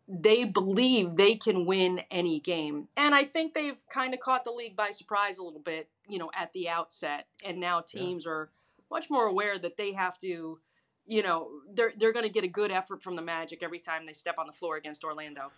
[0.07, 2.87] they believe they can win any game.
[2.95, 6.17] And I think they've kind of caught the league by surprise a little bit, you
[6.17, 7.27] know, at the outset.
[7.43, 8.31] And now teams yeah.
[8.31, 8.49] are
[8.89, 10.59] much more aware that they have to,
[11.05, 14.05] you know, they're they're going to get a good effort from the Magic every time
[14.05, 15.51] they step on the floor against Orlando.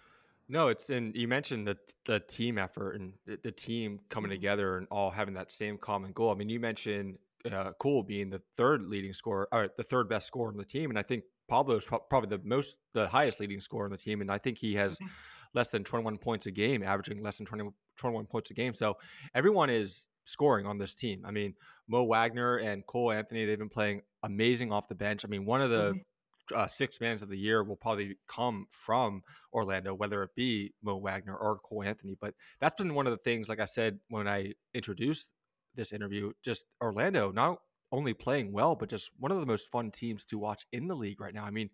[0.48, 4.38] No, it's and you mentioned the the team effort and the, the team coming mm-hmm.
[4.38, 6.32] together and all having that same common goal.
[6.32, 7.20] I mean, you mentioned
[7.52, 10.90] uh, Cole being the third leading scorer, or the third best scorer on the team,
[10.90, 14.32] and I think Pablo's probably the most, the highest leading scorer on the team, and
[14.32, 15.08] I think he has mm-hmm.
[15.54, 18.74] less than 21 points a game, averaging less than 20, 21 points a game.
[18.74, 18.98] So
[19.34, 21.24] everyone is scoring on this team.
[21.26, 21.56] I mean,
[21.88, 25.26] Mo Wagner and Cole Anthony, they've been playing amazing off the bench.
[25.26, 26.58] I mean, one of the mm-hmm.
[26.58, 29.24] uh, six mans of the year will probably come from
[29.54, 32.16] Orlando, whether it be Mo Wagner or Cole Anthony.
[32.20, 35.30] But that's been one of the things, like I said when I introduced
[35.80, 37.60] this interview, just Orlando not
[37.92, 40.96] only playing well, but just one of the most fun teams to watch in the
[40.96, 41.44] league right now.
[41.44, 41.70] I mean,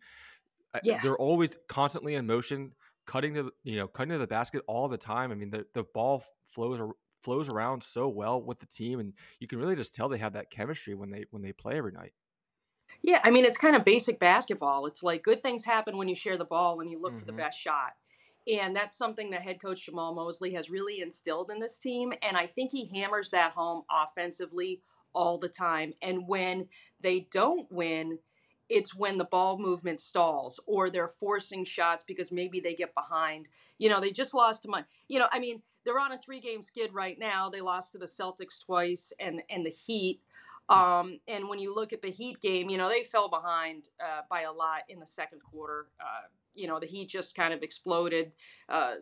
[0.83, 0.99] yeah.
[1.01, 2.71] they're always constantly in motion,
[3.05, 5.31] cutting to you know cutting to the basket all the time.
[5.31, 6.79] I mean, the the ball flows
[7.21, 10.33] flows around so well with the team, and you can really just tell they have
[10.33, 12.13] that chemistry when they when they play every night.
[13.01, 14.85] Yeah, I mean, it's kind of basic basketball.
[14.85, 17.19] It's like good things happen when you share the ball and you look mm-hmm.
[17.19, 17.39] for the mm-hmm.
[17.39, 17.93] best shot.
[18.47, 22.13] And that's something that head coach Jamahl Mosley has really instilled in this team.
[22.21, 24.81] And I think he hammers that home offensively
[25.13, 25.93] all the time.
[26.01, 26.67] And when
[27.01, 28.19] they don't win,
[28.69, 33.49] it's when the ball movement stalls or they're forcing shots because maybe they get behind.
[33.77, 36.39] You know, they just lost to my, you know, I mean, they're on a three
[36.39, 37.49] game skid right now.
[37.49, 40.19] They lost to the Celtics twice and and the Heat.
[40.67, 44.21] Um, and when you look at the Heat game, you know, they fell behind uh,
[44.29, 45.87] by a lot in the second quarter.
[45.99, 48.31] Uh, you know, the Heat just kind of exploded.
[48.67, 48.95] Uh,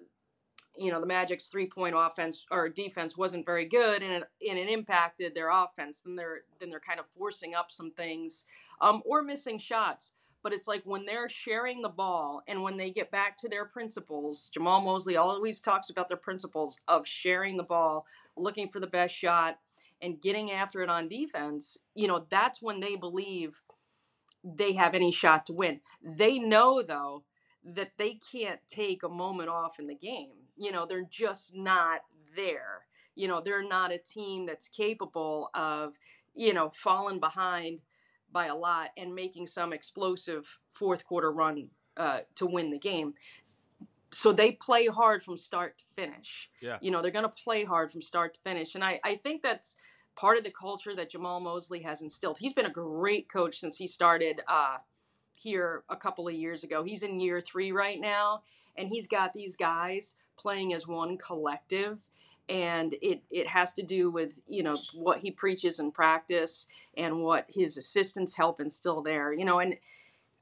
[0.78, 4.58] you know the Magic's three point offense or defense wasn't very good, and it, and
[4.58, 6.02] it impacted their offense.
[6.02, 8.46] Then they're then they're kind of forcing up some things
[8.82, 10.14] um, or missing shots.
[10.42, 13.64] But it's like when they're sharing the ball and when they get back to their
[13.64, 18.88] principles, Jamahl Mosley always talks about their principles of sharing the ball, looking for the
[18.88, 19.60] best shot,
[20.02, 21.78] and getting after it on defense.
[21.96, 23.62] You know that's when they believe
[24.44, 25.80] they have any shot to win.
[26.04, 27.24] They know though
[27.66, 30.32] that they can't take a moment off in the game.
[30.58, 32.02] You know, they're just not
[32.36, 32.86] there.
[33.16, 35.94] You know, they're not a team that's capable of,
[36.36, 37.82] you know, falling behind
[38.32, 43.14] by a lot and making some explosive fourth quarter run uh, to win the game.
[44.12, 46.50] So they play hard from start to finish.
[46.62, 46.78] Yeah.
[46.82, 48.76] You know, they're going to play hard from start to finish.
[48.76, 49.78] And I, I think that's
[50.16, 52.38] part of the culture that Jamahl Mosley has instilled.
[52.40, 54.78] He's been a great coach since he started uh,
[55.34, 56.84] here a couple of years ago.
[56.84, 58.44] He's in year three right now,
[58.78, 62.02] and he's got these guys playing as one collective.
[62.50, 66.68] And it, it has to do with you know what he preaches in practice
[66.98, 69.32] and what his assistants help instill there.
[69.32, 69.76] You know, and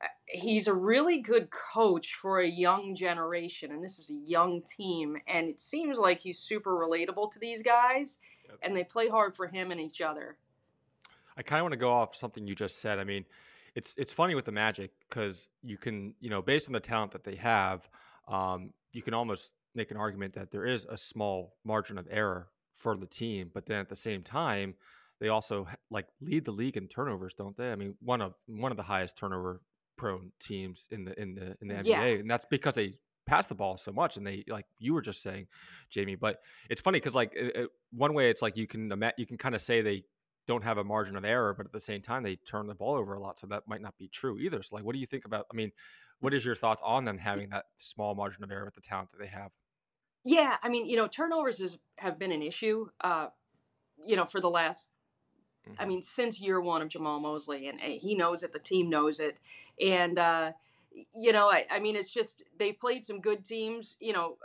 [0.02, 4.64] uh, he's a really good coach for a young generation, and this is a young
[4.64, 5.18] team.
[5.28, 8.18] And it seems like he's super relatable to these guys,
[8.50, 8.58] yep.
[8.64, 10.38] and they play hard for him and each other.
[11.38, 13.00] I kind of want to go off something you just said.
[13.00, 13.26] I mean,
[13.76, 17.12] it's it's funny with the Magic because you can you know based on the talent
[17.12, 17.90] that they have,
[18.28, 22.50] um, you can almost make an argument that there is a small margin of error
[22.74, 24.74] for the team, but then at the same time,
[25.20, 27.72] they also like lead the league in turnovers, don't they?
[27.72, 29.62] I mean, one of one of the highest turnover
[29.98, 32.02] prone teams in the in the in the NBA, yeah.
[32.04, 32.94] and that's because they
[33.28, 35.46] pass the ball so much and they like you were just saying
[35.92, 39.26] jamie but it's funny because like it, it, one way it's like you can you
[39.28, 40.04] can kind of say they
[40.52, 42.96] don't have a margin of error, but at the same time they turn the ball
[42.96, 44.62] over a lot, so that might not be true either.
[44.62, 45.46] So, like, what do you think about?
[45.52, 45.72] I mean,
[46.20, 49.12] what is your thoughts on them having that small margin of error with the talent
[49.12, 49.52] that they have?
[50.26, 53.28] Yeah, I mean, you know, turnovers is, have been an issue, uh,
[54.06, 54.90] you know, for the last,
[55.68, 55.82] mm-hmm.
[55.82, 58.90] I mean, since year one of Jamahl Mosley, and uh, he knows it, the team
[58.90, 59.38] knows it,
[59.80, 60.52] and uh,
[61.16, 64.36] you know, I, I mean, it's just they've played some good teams, you know,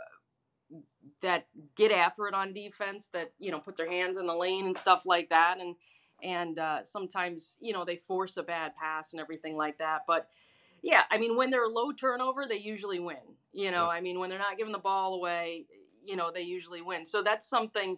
[1.21, 4.65] that get after it on defense, that you know put their hands in the lane
[4.65, 5.75] and stuff like that, and
[6.23, 10.01] and uh, sometimes you know they force a bad pass and everything like that.
[10.07, 10.27] But
[10.81, 13.17] yeah, I mean when they're low turnover, they usually win.
[13.51, 13.97] You know, yeah.
[13.97, 15.65] I mean when they're not giving the ball away,
[16.03, 17.05] you know they usually win.
[17.05, 17.97] So that's something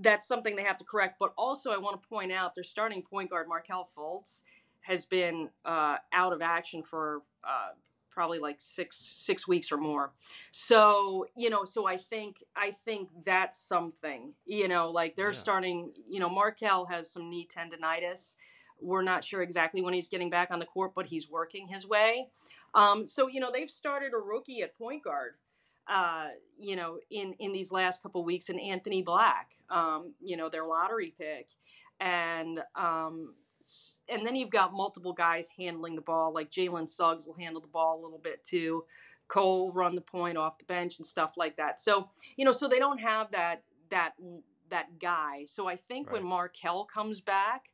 [0.00, 1.16] that's something they have to correct.
[1.18, 4.44] But also I want to point out their starting point guard Markelle Fultz
[4.82, 7.70] has been uh, out of action for uh,
[8.18, 10.10] probably like six six weeks or more.
[10.50, 15.38] So you know so i think i think that's something you know like they're yeah.
[15.38, 18.34] starting you know markelle has some knee tendonitis.
[18.80, 21.86] We're not sure exactly when he's getting back on the court but he's working his
[21.86, 22.26] way.
[22.74, 25.34] Um, so you know they've started a rookie at point guard
[25.88, 30.48] uh, you know in in these last couple weeks and anthony black um, you know
[30.48, 31.50] their lottery pick.
[32.00, 33.34] And um,
[34.08, 37.68] and then you've got multiple guys handling the ball, like Jalen Suggs will handle the
[37.68, 38.84] ball a little bit too.
[39.28, 41.78] Cole run the point off the bench and stuff like that.
[41.78, 44.12] So you know, so they don't have that that
[44.70, 45.44] that guy.
[45.46, 46.14] So I think right.
[46.14, 47.66] when Markelle comes back,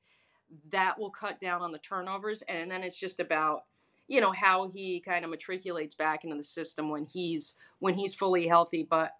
[0.70, 3.64] that will cut down on the turnovers, and then it's just about
[4.06, 8.14] you know how he kind of matriculates back into the system when he's when he's
[8.14, 8.86] fully healthy.
[8.88, 9.12] But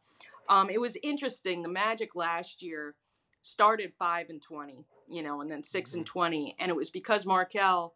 [0.49, 1.63] um, it was interesting.
[1.63, 2.95] The Magic last year
[3.43, 5.99] started five and twenty, you know, and then 6 mm-hmm.
[5.99, 7.95] and twenty, and it was because Markelle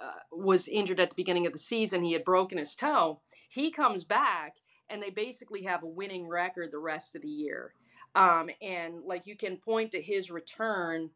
[0.00, 2.02] uh, was injured at the beginning of the season.
[2.02, 3.20] He had broken his toe.
[3.48, 4.56] He comes back,
[4.90, 7.74] and they basically have a winning record the rest of the year.
[8.14, 11.10] Um, and like you can point to his return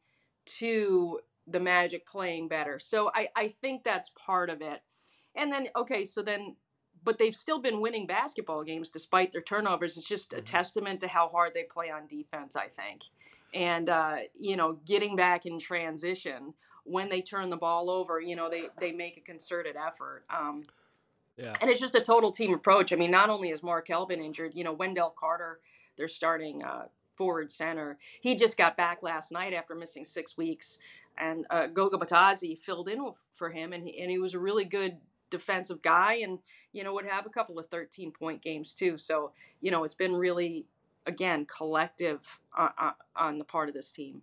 [0.59, 2.79] to the Magic playing better.
[2.79, 4.81] So I, I think that's part of it.
[5.37, 6.57] And then, okay, so then,
[7.05, 9.97] but they've still been winning basketball games despite their turnovers.
[9.97, 10.45] It's just a mm-hmm.
[10.45, 13.05] testament to how hard they play on defense, I think.
[13.55, 18.37] And, uh, you know, getting back in transition when they turn the ball over, you
[18.37, 20.25] know, they, they make a concerted effort.
[20.31, 20.65] Um,
[21.37, 21.55] yeah.
[21.61, 22.93] And it's just a total team approach.
[22.93, 25.61] I mean, not only has Markelle been injured, you know, Wendell Carter,
[25.97, 26.87] they're starting uh,
[27.19, 27.99] forward center.
[28.21, 30.79] He just got back last night after missing six weeks,
[31.19, 34.65] and uh, Goga Bitadze filled in for him, and he, and he was a really
[34.65, 34.97] good
[35.31, 36.39] defensive guy, and
[36.73, 38.97] you know would have a couple of 13 point games too.
[38.97, 40.67] So you know it's been really
[41.09, 42.21] again collective
[42.57, 44.23] on, uh, uh, on the part of this team.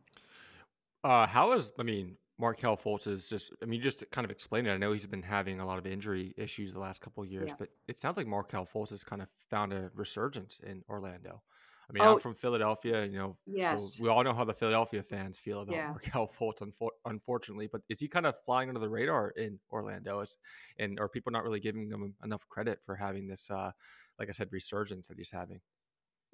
[1.03, 4.31] Uh, how is I mean Markelle Fultz is just, I mean, just to kind of
[4.31, 4.73] explain it.
[4.73, 7.49] I know he's been having a lot of injury issues the last couple of years,
[7.49, 7.55] yeah.
[7.57, 11.41] but it sounds like Markelle Fultz has kind of found a resurgence in Orlando.
[11.89, 13.95] I mean, oh, I'm from Philadelphia, you know, yes.
[13.95, 15.89] so we all know how the Philadelphia fans feel about yeah.
[15.89, 17.67] Markelle Fultz, unfor- unfortunately.
[17.71, 20.19] But is he kind of flying under the radar in Orlando?
[20.21, 20.37] Is,
[20.79, 23.71] and are people not really giving him enough credit for having this, uh,
[24.17, 25.61] like I said, resurgence that he's having?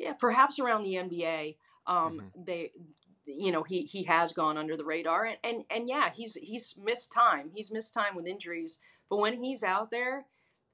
[0.01, 1.55] Yeah, perhaps around the NBA,
[1.87, 2.43] um, mm-hmm.
[2.43, 2.71] they
[3.25, 6.75] you know he he has gone under the radar and, and and yeah he's he's
[6.83, 10.25] missed time he's missed time with injuries but when he's out there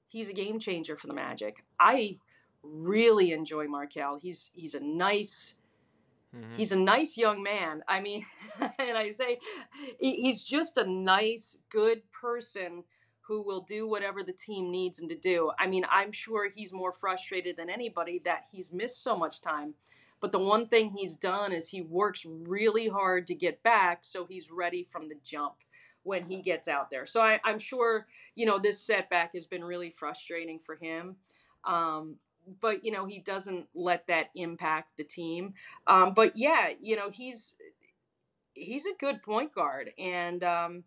[0.07, 2.15] he's a game changer for the magic i
[2.63, 5.55] really enjoy markelle he's he's a nice
[6.35, 6.53] mm-hmm.
[6.55, 8.25] he's a nice young man i mean
[8.79, 9.37] and i say
[9.99, 12.83] he's just a nice good person
[13.27, 16.73] who will do whatever the team needs him to do i mean i'm sure he's
[16.73, 19.73] more frustrated than anybody that he's missed so much time
[20.19, 24.25] but the one thing he's done is he works really hard to get back so
[24.25, 25.55] he's ready from the jump
[26.07, 27.05] when he gets out there.
[27.05, 31.17] So I, am sure, you know, this setback has been really frustrating for him.
[31.65, 32.15] Um,
[32.61, 35.53] but, you know, he doesn't let that impact the team.
[35.85, 37.55] Um, but yeah, you know, he's
[38.53, 39.91] he's a good point guard.
[39.99, 40.83] And um,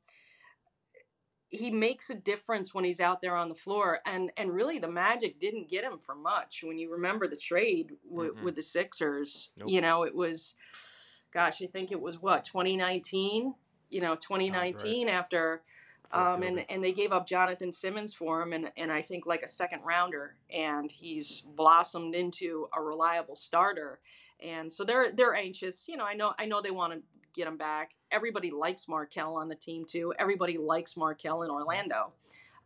[1.50, 4.90] he makes a difference when he's out there on the floor and and really the
[4.90, 8.44] magic didn't get him for much when you remember the trade w- mm-hmm.
[8.44, 9.68] with the sixers nope.
[9.68, 10.54] you know it was
[11.32, 13.54] gosh i think it was what 2019
[13.90, 15.12] you know 2019 right.
[15.12, 15.62] after
[16.12, 19.42] um, and and they gave up Jonathan Simmons for him, and, and I think like
[19.42, 24.00] a second rounder, and he's blossomed into a reliable starter,
[24.44, 25.86] and so they're they're anxious.
[25.86, 27.00] You know, I know I know they want to
[27.34, 27.92] get him back.
[28.10, 30.12] Everybody likes Markelle on the team too.
[30.18, 32.12] Everybody likes Markelle in Orlando.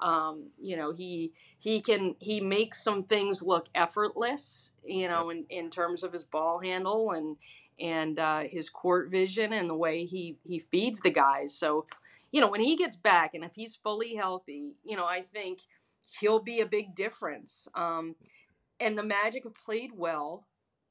[0.00, 4.72] Um, you know, he he can he makes some things look effortless.
[4.85, 7.37] You know, in in terms of his ball handle and
[7.81, 11.55] and uh, his court vision and the way he he feeds the guys.
[11.57, 11.87] So,
[12.33, 15.61] you know, when he gets back and if he's fully healthy, you know, I think
[16.20, 17.68] he'll be a big difference.
[17.74, 18.14] Um,
[18.81, 20.46] and the Magic have played well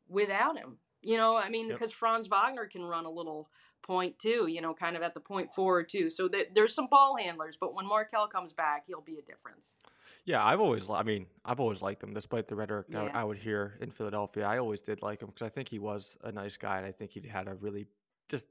[0.07, 0.77] without him.
[1.01, 1.77] You know, I mean, yep.
[1.77, 3.49] because Franz Wagner can run a little
[3.83, 5.21] point too, you know, kind of at the
[5.55, 6.09] four or two.
[6.09, 9.75] So th- there's some ball handlers, but when Markelle comes back, he'll be a difference.
[10.25, 13.09] Yeah, I've always, I mean, I've always liked him, despite the rhetoric yeah.
[13.13, 14.45] I, I, would hear in Philadelphia.
[14.45, 16.91] I always did like him because I think he was a nice guy, and I
[16.91, 17.87] think he had a really
[18.29, 18.47] just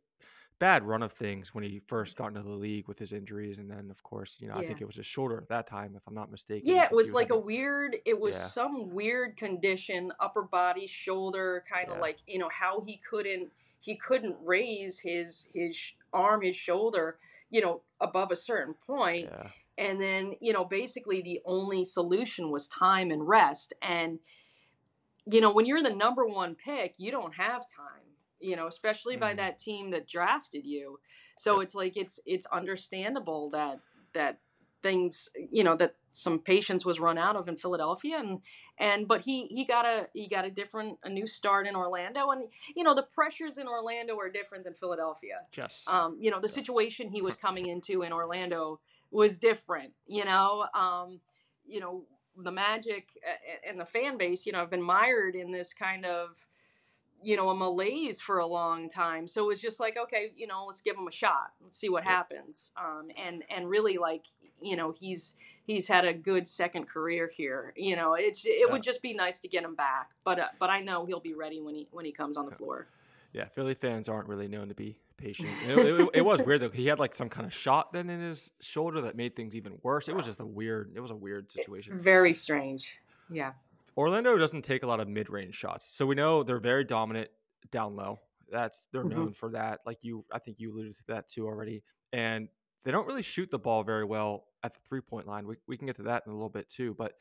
[0.59, 3.71] bad run of things when he first got into the league with his injuries, and
[3.71, 4.61] then of course, you know, yeah.
[4.61, 6.69] I think it was a shoulder at that time, if I'm not mistaken.
[6.69, 7.97] Yeah, it was, like a weird.
[8.05, 8.47] It was yeah.
[8.47, 13.51] some weird condition, upper body, shoulder, kind of like you know how he couldn't
[13.83, 17.19] he couldn't raise his his arm, his shoulder,
[17.51, 19.29] you know, above a certain point.
[19.31, 19.49] Yeah.
[19.79, 23.73] And then, you know, basically the only solution was time and rest.
[23.83, 24.19] And,
[25.27, 28.05] you know, when you're the number one pick, you don't have time,
[28.39, 29.21] you know, especially mm.
[29.21, 30.99] by that team that drafted you.
[31.39, 33.81] So it's like it's it's understandable that
[34.15, 34.39] that
[34.83, 38.41] things you know that some patience was run out of in Philadelphia and
[38.79, 42.31] and but he he got a he got a different a new start in Orlando
[42.31, 42.45] and
[42.77, 45.41] you know the pressures in Orlando are different than Philadelphia.
[45.57, 45.85] Yes.
[45.89, 48.81] Um you know the situation he was coming into in Orlando
[49.11, 50.67] was different, you know.
[50.75, 51.21] Um
[51.67, 52.05] you know
[52.37, 53.11] the Magic
[53.69, 56.47] and the fan base, you know, have been mired in this kind of
[57.23, 60.65] you know a malaise for a long time so it's just like okay you know
[60.67, 64.27] let's give him a shot let's see what happens um, and and really like
[64.61, 68.73] you know he's he's had a good second career here you know it's it yeah.
[68.73, 71.35] would just be nice to get him back but uh, but i know he'll be
[71.35, 72.87] ready when he when he comes on the floor
[73.33, 76.69] yeah philly fans aren't really known to be patient it, it, it, was weird though
[76.69, 79.79] he had like some kind of shot then in his shoulder that made things even
[79.83, 82.99] worse it was just a weird it was a weird situation very strange
[83.31, 83.53] yeah
[83.97, 87.29] Orlando doesn't take a lot of mid-range shots, so we know they're very dominant
[87.71, 88.21] down low.
[88.51, 89.19] That's they're mm-hmm.
[89.19, 89.81] known for that.
[89.85, 91.83] Like you, I think you alluded to that too already.
[92.13, 92.49] And
[92.85, 95.47] they don't really shoot the ball very well at the three-point line.
[95.47, 96.95] We we can get to that in a little bit too.
[96.95, 97.15] But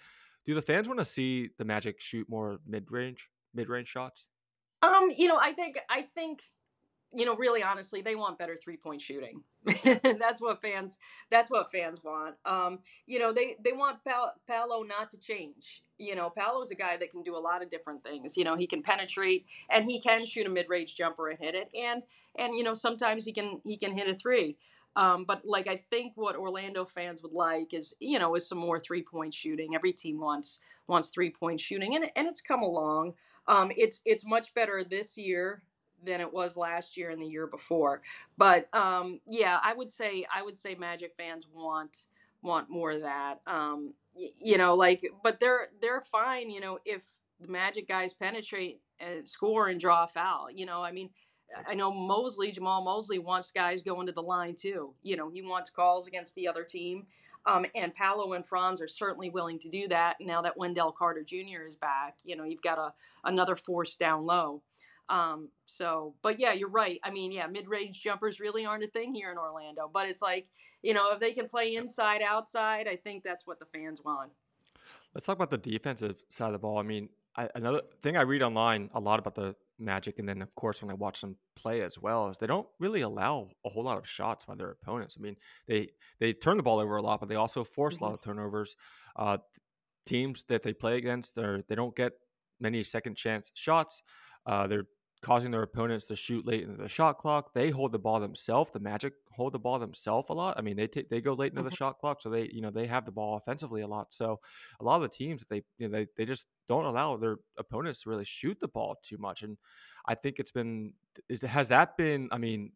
[0.45, 4.28] do the fans want to see the Magic shoot more mid-range mid-range shots?
[4.82, 6.43] Um, you know, I think I think
[7.14, 9.43] you know, really honestly, they want better three point shooting.
[9.84, 10.97] that's what fans.
[11.30, 12.36] That's what fans want.
[12.45, 15.84] Um, you know, they they want Pal- Paolo not to change.
[15.97, 18.38] You know, Paolo's a guy that can do a lot of different things.
[18.38, 21.53] You know, he can penetrate and he can shoot a mid range jumper and hit
[21.53, 22.03] it, and
[22.38, 24.57] and you know sometimes he can he can hit a three.
[24.96, 28.58] Um, but like I think what Orlando fans would like is you know is some
[28.58, 29.76] more three point shooting.
[29.76, 33.14] Every team wants wants three point shooting, and and it's come along.
[33.48, 35.64] Um, it's it's much better this year
[36.04, 38.02] than it was last year and the year before.
[38.38, 42.08] But um, yeah, I would say I would say Magic fans want
[42.42, 43.39] want more of that.
[43.48, 46.50] Um, y- you know, like, but they're they're fine.
[46.50, 47.04] You know, if
[47.39, 50.52] the Magic guys penetrate and score and draw a foul.
[50.52, 51.10] You know, I mean.
[51.68, 54.93] I know Mosley, Jamahl Mosley wants guys going to the line too.
[55.04, 57.06] You know, he wants calls against the other team.
[57.45, 61.24] Um, and Paolo and Franz are certainly willing to do that now that Wendell Carter
[61.24, 61.66] Jr.
[61.68, 62.18] is back.
[62.24, 62.93] You know, you've got a
[63.24, 64.62] another force down low.
[65.10, 66.99] Um, so, but yeah, you're right.
[67.04, 70.22] I mean, yeah, mid range jumpers really aren't a thing here in Orlando, but it's
[70.22, 70.45] like,
[70.84, 74.32] you know, if they can play inside, outside, I think that's what the fans want.
[75.14, 76.78] Let's talk about the defensive side of the ball.
[76.78, 80.41] I mean, I, another thing I read online a lot about the Magic, and then
[80.41, 83.69] of course when I watch them play as well, is they don't really allow a
[83.69, 85.15] whole lot of shots by their opponents.
[85.17, 85.36] I mean,
[85.67, 88.03] they they turn the ball over a lot, but they also force mm-hmm.
[88.03, 88.29] a lot mm-hmm.
[88.29, 88.75] of turnovers.
[89.15, 89.38] Uh,
[90.05, 92.13] teams that they play against, they they don't get
[92.59, 94.01] many second chance shots.
[94.45, 94.86] Uh, they're
[95.22, 97.53] causing their opponents to shoot late into the shot clock.
[97.53, 98.72] They hold the ball themselves.
[98.72, 100.57] The Magic hold the ball themselves a lot.
[100.57, 101.76] I mean, they take they go late into the mm-hmm.
[101.76, 104.11] shot clock, so they you know they have the ball offensively a lot.
[104.13, 104.39] So
[104.80, 108.01] a lot of the teams they you know they they just don't allow their opponents
[108.03, 109.43] to really shoot the ball too much.
[109.43, 109.57] And
[110.07, 110.93] I think it's been
[111.30, 112.72] is has that been I mean,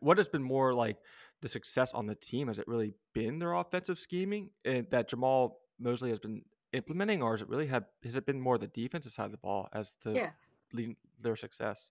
[0.00, 0.98] what has been more like
[1.40, 2.48] the success on the team?
[2.48, 6.42] Has it really been their offensive scheming and that Jamahl Mosley has been
[6.74, 9.38] implementing, or has it really have has it been more the defensive side of the
[9.38, 10.30] ball as to yeah
[10.72, 11.90] lead their success?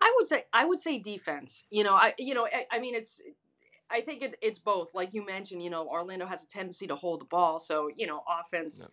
[0.00, 1.66] I would say I would say defense.
[1.70, 3.20] You know, I you know I, I mean it's
[3.90, 4.94] I think it, it's both.
[4.94, 8.06] Like you mentioned, you know, Orlando has a tendency to hold the ball, so you
[8.06, 8.88] know, offense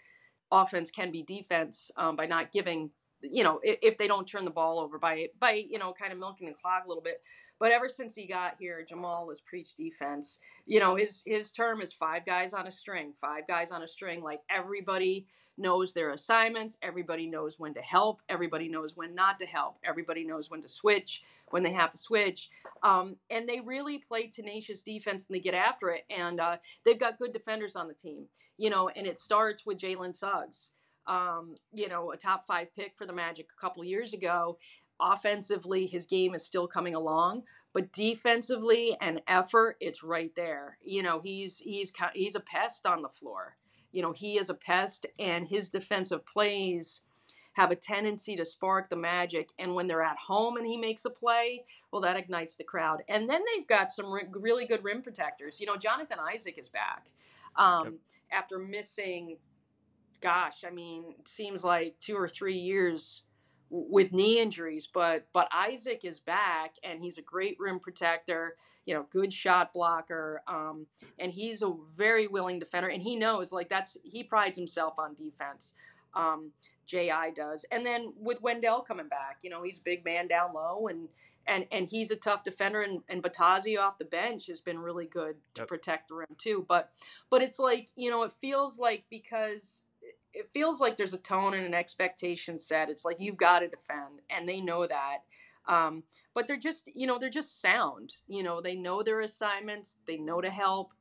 [0.51, 2.91] offense can be defense um, by not giving
[3.21, 6.11] you know, if, if, they don't turn the ball over by by you know kind
[6.11, 7.21] of milking the clock a little bit.
[7.59, 10.39] But ever since he got here, Jamahl has preached defense.
[10.65, 13.87] You know, his his term is five guys on a string, five guys on a
[13.87, 14.23] string.
[14.23, 15.27] Like everybody
[15.59, 16.77] knows their assignments.
[16.81, 18.21] Everybody knows when to help.
[18.29, 19.77] Everybody knows when not to help.
[19.83, 22.49] Everybody knows when to switch, when they have to switch.
[22.81, 26.05] Um, and they really play tenacious defense and they get after it.
[26.09, 28.25] And uh, they've got good defenders on the team,
[28.57, 30.71] you know, and it starts with Jalen Suggs
[31.09, 34.57] um, you know, a top five pick for the Magic a couple years ago.
[35.01, 37.43] Offensively, his game is still coming along,
[37.73, 40.77] but defensively and effort, it's right there.
[40.83, 43.55] You know, he's he's he's a pest on the floor.
[43.91, 47.01] You know, he is a pest, and his defensive plays
[47.53, 49.49] have a tendency to spark the magic.
[49.57, 53.03] And when they're at home and he makes a play, well, that ignites the crowd.
[53.09, 55.59] And then they've got some re- really good rim protectors.
[55.59, 57.07] You know, Jonathan Isaac is back
[57.55, 57.93] um, yep.
[58.31, 59.37] after missing
[60.21, 63.23] gosh, I mean, seems like two or three years
[63.69, 68.55] with knee injuries, but but Isaac is back and he's a great rim protector,
[68.85, 70.87] you know, good shot blocker, um,
[71.19, 75.13] and he's a very willing defender, and he knows like that's he prides himself on
[75.15, 75.75] defense.
[76.15, 76.51] Um,
[76.87, 80.53] Ji does, and then with Wendell coming back, you know, he's a big man down
[80.55, 81.07] low, and
[81.45, 85.05] and and he's a tough defender, and and Bitadze off the bench has been really
[85.05, 85.67] good to yep.
[85.67, 86.65] protect the rim too.
[86.67, 86.91] But
[87.29, 89.83] but it's like you know, it feels like because
[90.39, 92.89] it feels like there's a tone and an expectation set.
[92.89, 95.17] It's like you've got to defend, and they know that.
[95.67, 98.13] Um, but they're just, you know, they're just sound.
[98.27, 99.97] You know, they know their assignments.
[100.07, 100.93] They know to help.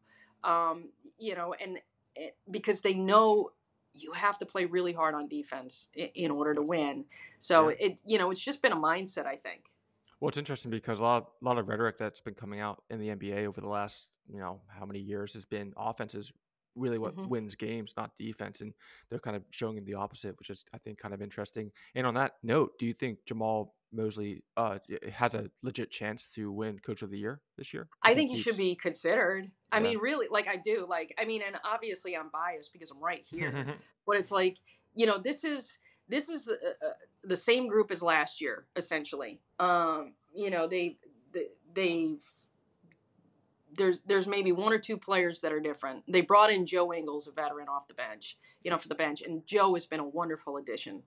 [0.42, 1.78] Um, you know, and
[2.16, 3.52] it, because they know
[3.94, 7.04] you have to play really hard on defense in, in order to win.
[7.38, 7.76] So yeah.
[7.78, 9.24] it, you know, it's just been a mindset.
[9.24, 9.66] I think.
[10.20, 12.98] Well, it's interesting because a lot, a lot of rhetoric that's been coming out in
[12.98, 16.32] the NBA over the last, you know, how many years has been offenses
[16.78, 17.28] really what Mhm.
[17.28, 18.60] wins games, not defense.
[18.60, 18.74] And
[19.10, 21.72] they're kind of showing the opposite, which is I think kind of interesting.
[21.94, 24.78] And on that note, do you think Jamahl Mosley uh,
[25.10, 27.88] has a legit chance to win Coach of the Year this year?
[28.04, 29.50] You I think he should be considered.
[29.72, 29.82] I Yeah.
[29.84, 30.86] mean, really, like I do.
[30.88, 33.52] Like, I mean, and obviously I'm biased because I'm right here.
[34.06, 34.58] but it's like,
[34.94, 36.92] you know, this is this is the, uh, uh,
[37.24, 39.40] the same group as last year, essentially.
[39.58, 40.98] Um, you know, they
[41.32, 42.24] they they've
[43.78, 46.02] there's there's maybe one or two players that are different.
[46.06, 49.22] They brought in Joe Ingles, a veteran off the bench, you know, for the bench,
[49.22, 51.02] and Joe has been a wonderful addition.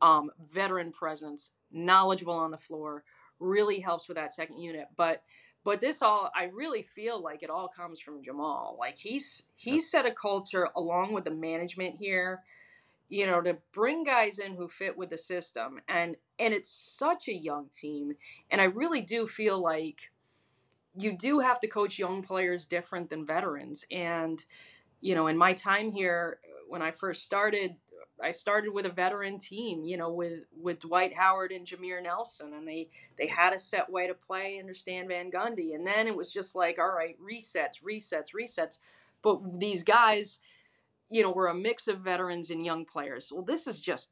[0.00, 3.02] Um, veteran presence, knowledgeable on the floor,
[3.40, 4.86] really helps with that second unit.
[4.96, 5.22] But
[5.64, 8.78] but this all I really feel like it all comes from Jamahl.
[8.78, 12.42] Like he's he's set a culture along with the management here,
[13.08, 15.80] you know, to bring guys in who fit with the system.
[15.88, 18.12] And and it's such a young team.
[18.50, 20.10] And I really do feel like
[20.96, 23.84] you do have to coach young players different than veterans.
[23.90, 24.44] And,
[25.00, 27.76] you know, in my time here, when I first started,
[28.22, 32.52] I started with a veteran team, you know, with with Dwight Howard and Jameer Nelson,
[32.52, 36.06] and they they had a set way to play under Stan Van Gundy, and then
[36.06, 38.78] it was just like, all right, resets, resets, resets.
[39.22, 40.40] But these guys,
[41.08, 43.30] you know, were a mix of veterans and young players.
[43.32, 44.10] Well, this is just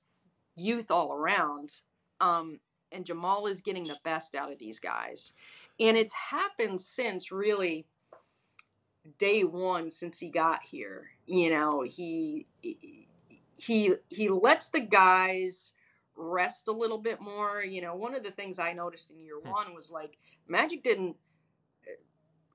[0.54, 1.80] youth all around,
[2.20, 2.60] um,
[2.92, 5.32] and Jamahl is getting the best out of these guys,
[5.80, 7.86] and it's happened since really
[9.18, 11.10] day one since he got here.
[11.26, 12.46] You know, he
[13.56, 15.72] he he lets the guys
[16.16, 17.62] rest a little bit more.
[17.62, 19.50] You know, one of the things I noticed in year Hmm.
[19.50, 20.18] one was like
[20.48, 21.16] Magic didn't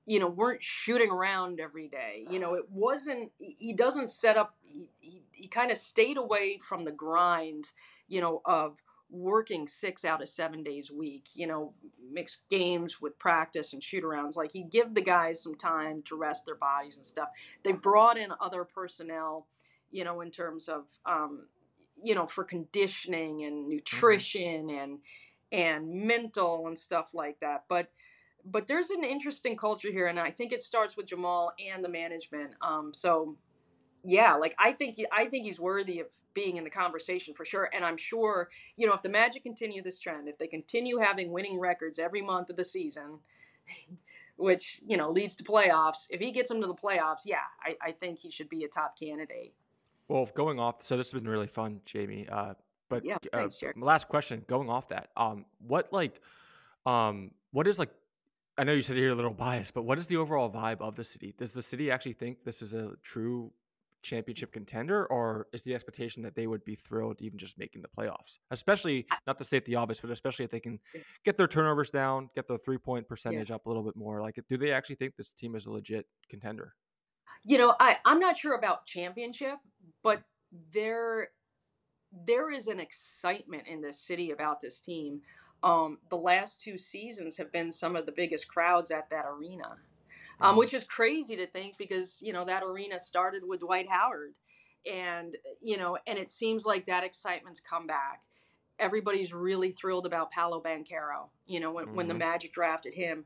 [0.06, 4.36] you know weren't shooting around every day you know it wasn't he he doesn't set
[4.36, 7.68] up he, he, he kind of stayed away from the grind
[8.08, 8.76] you know of
[9.12, 11.74] working six out of seven days a week you know
[12.10, 16.16] mixed games with practice and shoot arounds like he give the guys some time to
[16.16, 17.28] rest their bodies and stuff.
[17.62, 19.46] They brought in other personnel
[19.90, 21.46] you know in terms of um,
[22.02, 24.98] you know for conditioning and nutrition and
[25.52, 27.64] and mental and stuff like that.
[27.68, 27.90] But
[28.44, 31.88] but there's an interesting culture here and i think it starts with jamahl and the
[31.88, 32.54] management.
[32.60, 33.36] Um, so
[34.04, 37.44] yeah like i think he, i think he's worthy of being in the conversation for
[37.44, 40.98] sure and i'm sure you know if the magic continue this trend if they continue
[40.98, 43.18] having winning records every month of the season
[44.36, 47.76] which you know leads to playoffs if he gets them to the playoffs yeah i,
[47.88, 49.54] I think he should be a top candidate
[50.08, 52.28] Well, going off, so this has been really fun, Jamie.
[52.28, 52.54] Uh,
[52.88, 56.20] but Yeah, uh, thanks, my last question, going off that, um, what like,
[56.84, 57.90] um, what is like?
[58.58, 60.96] I know you said you're a little biased, but what is the overall vibe of
[60.96, 61.34] the city?
[61.38, 63.52] Does the city actually think this is a true
[64.02, 67.88] championship contender, or is the expectation that they would be thrilled even just making the
[67.88, 68.38] playoffs?
[68.50, 70.78] Especially, not to state the obvious, but especially if they can
[71.24, 74.20] get their turnovers down, get their three point percentage up a little bit more.
[74.20, 76.74] Like, do they actually think this team is a legit contender?
[77.44, 79.56] you know i i'm not sure about championship
[80.02, 80.22] but
[80.72, 81.28] there
[82.26, 85.20] there is an excitement in this city about this team
[85.62, 89.76] um the last two seasons have been some of the biggest crowds at that arena
[90.40, 90.58] um, Mhm.
[90.58, 94.36] which is crazy to think because you know that arena started with dwight howard
[94.90, 98.22] and you know and it seems like that excitement's come back
[98.78, 102.18] everybody's really thrilled about Paolo Banchero, you know, when, when the Mhm.
[102.18, 103.24] Magic drafted him.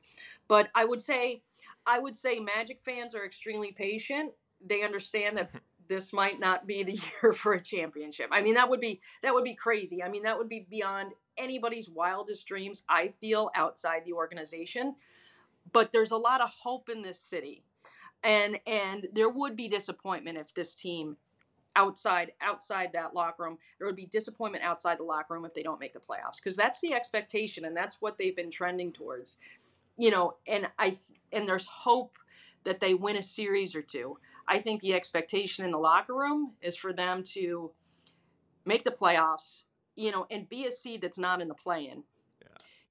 [0.48, 1.42] But I would say,
[1.86, 4.34] I would say Magic fans are extremely patient.
[4.60, 5.50] They understand that
[5.88, 6.92] this might not be the
[7.22, 8.28] year for a championship.
[8.32, 10.02] I mean, that would be that would be crazy.
[10.02, 12.84] I mean, that would be beyond anybody's wildest dreams.
[12.88, 14.96] I feel outside the organization,
[15.72, 17.64] but there's a lot of hope in this city,
[18.22, 21.16] and and there would be disappointment if this team
[21.76, 25.62] outside outside that locker room there would be disappointment outside the locker room if they
[25.62, 29.38] don't make the playoffs because that's the expectation and that's what they've been trending towards
[29.98, 30.98] you know and i
[31.32, 32.18] and there's hope
[32.64, 34.16] that they win a series or two
[34.48, 37.70] i think the expectation in the locker room is for them to
[38.64, 39.64] make the playoffs
[39.96, 42.02] you know and be a seed that's not in the play-in.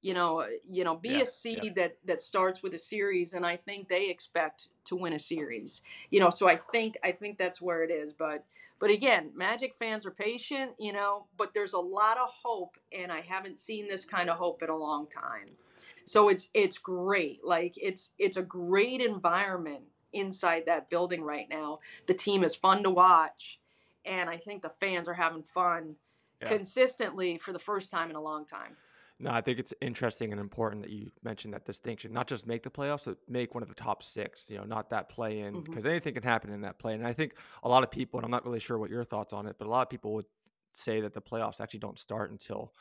[0.06, 3.34] You know uh, you know be Yeah, a seed that that starts with a series
[3.34, 5.82] and i think they expect to win a series.
[6.12, 8.45] You know so i think i think that's where it is but
[8.80, 13.12] but again magic fans are patient you know but there's a lot of hope and
[13.12, 15.47] i haven't seen this kind of hope in a long time.
[16.06, 21.80] So it's it's great like it's it's a great environment inside that building right now.
[22.08, 23.60] The team is fun to watch
[24.06, 25.95] and i think the fans are having fun
[26.41, 26.49] Yeah.
[26.49, 28.78] consistently for the first time in a long time
[29.18, 32.11] No, I think it's interesting and important that you mentioned that distinction.
[32.11, 34.49] Not just make the playoffs, but make one of the top six.
[34.49, 35.91] You know, not that play in because mm-hmm.
[35.91, 36.93] anything can happen in that play.
[36.93, 39.32] And I think a lot of people, and I'm not really sure what your thoughts
[39.32, 40.26] on it, but a lot of people would
[40.74, 42.74] say that the playoffs actually don't start until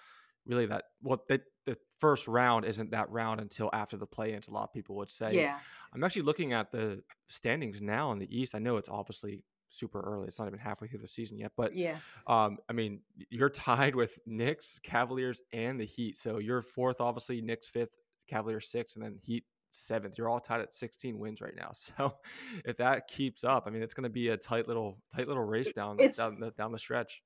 [0.46, 4.48] really that well the, the first round isn't that round until after the play-ins.
[4.48, 5.34] A lot of people would say.
[5.34, 5.58] Yeah.
[5.92, 8.54] I'm actually looking at the standings now in the East.
[8.54, 9.44] I know it's obviously
[9.74, 10.26] super early.
[10.28, 11.96] It's not even halfway through the season yet, but Yeah.
[12.26, 13.00] um, I mean,
[13.30, 16.16] you're tied with Knicks, Cavaliers, and the Heat.
[16.16, 17.40] So you're fourth, obviously.
[17.40, 17.90] Knicks fifth,
[18.28, 20.16] Cavaliers sixth, and then Heat seventh.
[20.16, 21.72] You're all tied at 16 wins right now.
[21.74, 22.16] So
[22.64, 25.42] if that keeps up, I mean, it's going to be a tight little, tight little
[25.44, 27.22] race down It's- down the, down the stretch.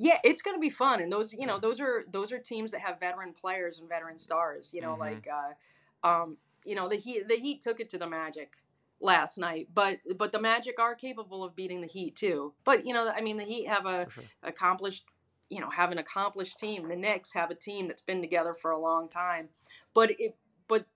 [0.00, 2.70] Yeah, it's going to be fun, and those, you know, those are those are teams
[2.70, 4.72] that have veteran players and veteran stars.
[4.72, 4.98] You know, Mhm.
[5.00, 8.52] like, uh, um, you know, the Heat, the Heat took it to the Magic
[9.00, 12.52] last night, but but the Magic are capable of beating the Heat too.
[12.64, 14.24] But you know, I mean, the Heat have a sure.
[14.42, 15.04] accomplished,
[15.48, 16.88] you know, have an accomplished team.
[16.88, 19.48] The Knicks have a team that's been together for a long time,
[19.94, 20.36] but it,
[20.66, 20.86] but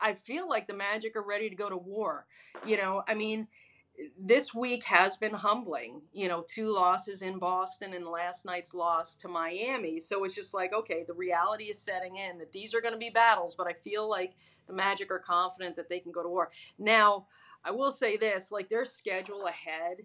[0.00, 2.26] I feel like the Magic are ready to go to war.
[2.66, 3.48] You know, I mean,
[4.18, 6.02] this week has been humbling.
[6.12, 9.98] You know, two losses in Boston and last night's loss to Miami.
[9.98, 12.98] So it's just like, okay, the reality is setting in that these are going to
[12.98, 14.34] be battles, but I feel like
[14.66, 16.50] the Magic are confident that they can go to war.
[16.78, 17.26] Now,
[17.66, 19.98] I will say this like their schedule ahead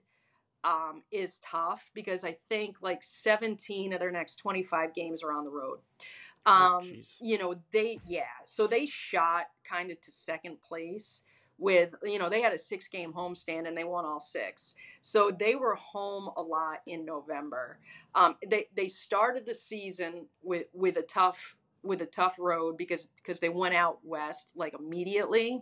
[0.63, 5.45] um, is tough because I think like 17 of their next 25 games are on
[5.45, 5.79] the road.
[6.45, 7.13] Oh, Um, jeez.
[7.21, 11.23] you know, they, yeah, so they shot kind of to second place
[11.57, 14.75] with, you know, they had a six game homestand and they won all six.
[15.01, 17.77] So they were home a lot in November.
[18.15, 23.07] Um, they, they started the season with, with a tough, with a tough road because,
[23.17, 25.61] because they went out west like immediately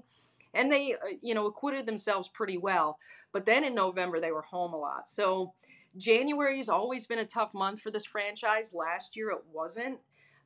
[0.54, 2.98] and they, uh, you know, acquitted themselves pretty well.
[3.32, 5.08] But then in November, they were home a lot.
[5.10, 5.54] So
[5.98, 8.74] January has always been a tough month for this franchise.
[8.74, 10.00] Last year, it wasn't.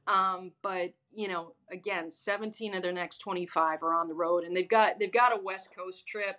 [0.07, 4.55] Um, but you know, again, 17 of their next 25 are on the road, and
[4.55, 6.37] they've got they've got a West Coast trip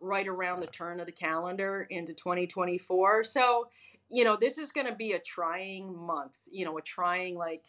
[0.00, 3.24] right around the turn of the calendar into 2024.
[3.24, 3.68] So,
[4.10, 6.36] you know, this is going to be a trying month.
[6.50, 7.64] You know, a trying like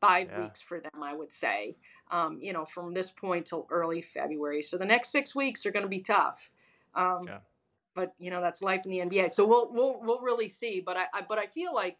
[0.00, 0.42] five Yeah.
[0.42, 1.76] weeks for them, I would say.
[2.10, 4.62] Um, you know, from this point till early February.
[4.62, 6.50] So the next six weeks are going to be tough.
[6.94, 7.40] Um, Yeah.
[7.92, 9.30] But you know, that's life in the NBA.
[9.30, 10.80] So we'll we'll we'll really see.
[10.80, 11.98] But I, I but I feel like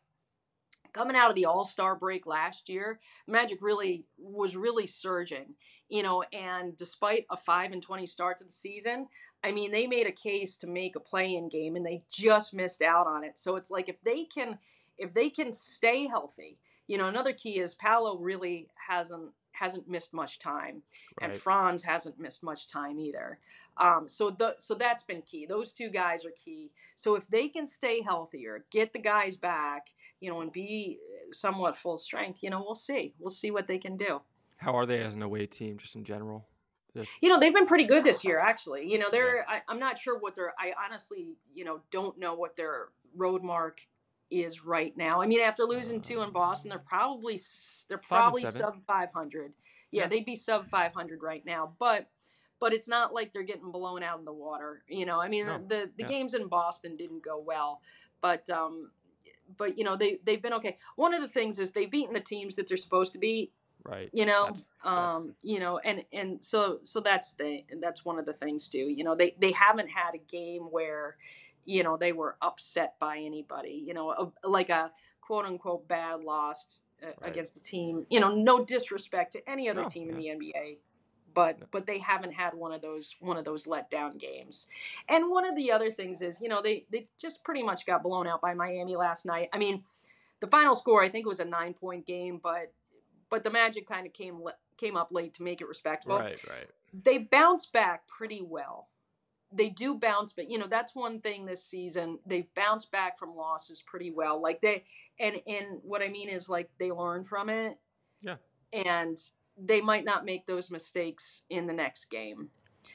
[0.93, 5.55] coming out of the All Star break last year, Magic really was really surging,
[5.89, 6.23] you know.
[6.33, 9.09] And despite a five and twenty start to the season,
[9.43, 12.83] I mean, they made a case to make a play-in game, and they just missed
[12.83, 13.37] out on it.
[13.39, 14.59] So it's like if they can,
[14.97, 16.57] if they can stay healthy,
[16.91, 17.07] you know.
[17.07, 20.83] Another key is Paolo really hasn't hasn't missed much time,
[21.21, 23.39] and Franz hasn't missed much time either.
[23.77, 25.47] Um, so the so that's been key.
[25.47, 26.71] Those two guys are key.
[26.97, 29.89] So if they can stay healthier, get the guys back,
[30.21, 30.99] you know, and be
[31.33, 33.15] somewhat full strength, you know, we'll see.
[33.19, 34.21] We'll see what they can do.
[34.57, 36.47] How are they as an away team, just in general?
[36.95, 38.91] Just You know, they've been pretty good this year, actually.
[38.91, 42.35] You know, they're I, I'm not sure what their I honestly, you know, don't know
[42.35, 43.81] what their road mark
[44.31, 45.21] is right now.
[45.21, 47.39] I mean, after losing two in Boston, they're probably
[47.89, 49.53] they're probably sub 500.
[49.91, 50.09] Yeah, Yeah.
[50.09, 52.09] they'd be sub 500 right now, but
[52.61, 54.83] but it's not like they're getting blown out in the water.
[54.87, 55.59] You know, I mean, No.
[55.59, 56.07] the the Yeah.
[56.09, 57.81] games in Boston didn't go well,
[58.21, 58.91] but um
[59.57, 60.77] but you know, they they've been okay.
[60.97, 63.53] One of the things is they've beaten the teams that they're supposed to beat
[63.85, 64.11] right.
[64.13, 68.27] you know That's- um you know and and so so that's the that's one of
[68.27, 71.17] the things too you know they they haven't had a game where
[71.65, 74.91] you know they were upset by anybody you know a, like a
[75.21, 77.31] quote unquote bad loss uh, Right.
[77.31, 80.33] against the team you know no disrespect to any other No, team yeah.
[80.33, 80.79] in the NBA
[81.33, 81.67] but No.
[81.71, 84.69] but they haven't had one of those one of those letdown games
[85.09, 88.03] and one of the other things is you know they they just pretty much got
[88.03, 89.83] blown out by Miami last night i mean
[90.41, 92.73] the final score i think was a 9 point game but
[93.31, 94.43] but the magic kind of came
[94.77, 96.67] came up late to make it respectable right, right.
[97.05, 98.89] they bounced back pretty well
[99.53, 103.35] they do bounce but you know that's one thing this season they've bounced back from
[103.35, 104.85] losses pretty well like they
[105.19, 107.79] and and what i mean is like they learn from it
[108.23, 108.37] Yeah.
[108.73, 109.19] and
[109.57, 112.49] they might not make those mistakes in the next game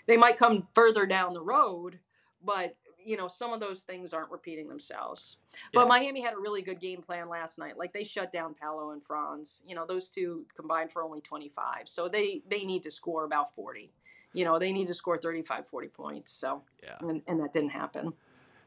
[0.07, 1.99] they might come further down the road
[2.43, 2.75] but
[3.05, 5.37] you know some of those things aren't repeating themselves
[5.73, 5.87] but Yeah.
[5.87, 9.03] miami had a really good game plan last night like they shut down Paolo and
[9.05, 13.23] franz you know those two combined for only 25 so they they need to score
[13.25, 13.91] about 40
[14.33, 16.97] you know they need to score 35 40 points so Yeah.
[17.01, 18.13] and, and that didn't happen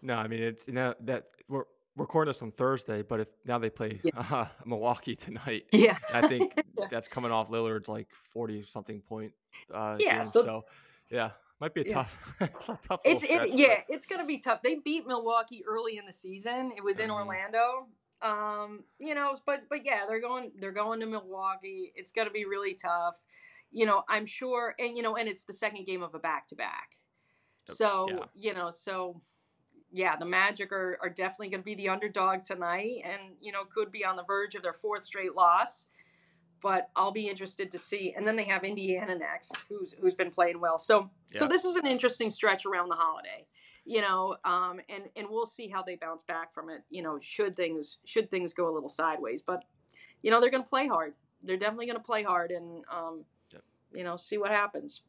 [0.03, 1.65] No, I mean it's you now that we're
[1.97, 4.13] recording this on Thursday, but if now they play Yeah.
[4.31, 6.87] uh, Milwaukee tonight, yeah I think Yeah.
[6.91, 9.33] that's coming off Lillard's like forty something point.
[9.75, 10.65] Uh, Yeah, game, so- so,
[11.11, 11.31] yeah,
[11.61, 11.95] might be a Yeah.
[11.95, 13.01] tough, it's a tough.
[13.05, 16.83] it's it, yeah it's gonna be tough they beat milwaukee early in the season it
[16.83, 17.15] was in Mhm.
[17.15, 17.87] orlando
[18.23, 22.45] um you know but but yeah they're going they're going to milwaukee it's gonna be
[22.45, 23.17] really tough
[23.71, 26.47] you know i'm sure and you know and it's the second game of a back
[26.49, 26.97] to back
[27.65, 28.25] so yeah.
[28.35, 29.21] you know so
[29.91, 33.65] yeah, the Magic are, are definitely going to be the underdog tonight and, you know,
[33.65, 35.87] could be on the verge of their fourth straight loss.
[36.61, 38.15] But I'll be interested to see.
[38.17, 40.79] And then they have Indiana next, who's who's been playing well.
[40.79, 41.41] So yeah.
[41.41, 43.47] so this is an interesting stretch around the holiday,
[43.85, 46.83] you know, um, and and we'll see how they bounce back from it.
[46.91, 49.65] You know, should things should things go a little sideways, but
[50.23, 51.15] you know they're going to play hard.
[51.43, 53.63] They're definitely going to play hard, and um, yep.
[53.93, 55.03] you know, see what happens.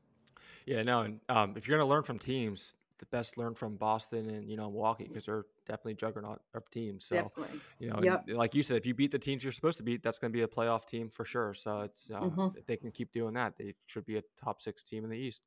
[0.66, 3.76] Yeah, no, and um, if you're going to learn from teams, the best learn from
[3.76, 7.06] Boston and you know Milwaukee because they're definitely juggernaut of teams.
[7.06, 7.60] So definitely.
[7.80, 8.26] you know, yep.
[8.28, 10.38] like you said, if you beat the teams you're supposed to beat, that's going to
[10.38, 11.54] be a playoff team for sure.
[11.54, 12.58] So it's uh, mm-hmm.
[12.58, 15.18] if they can keep doing that, they should be a top six team in the
[15.18, 15.44] East.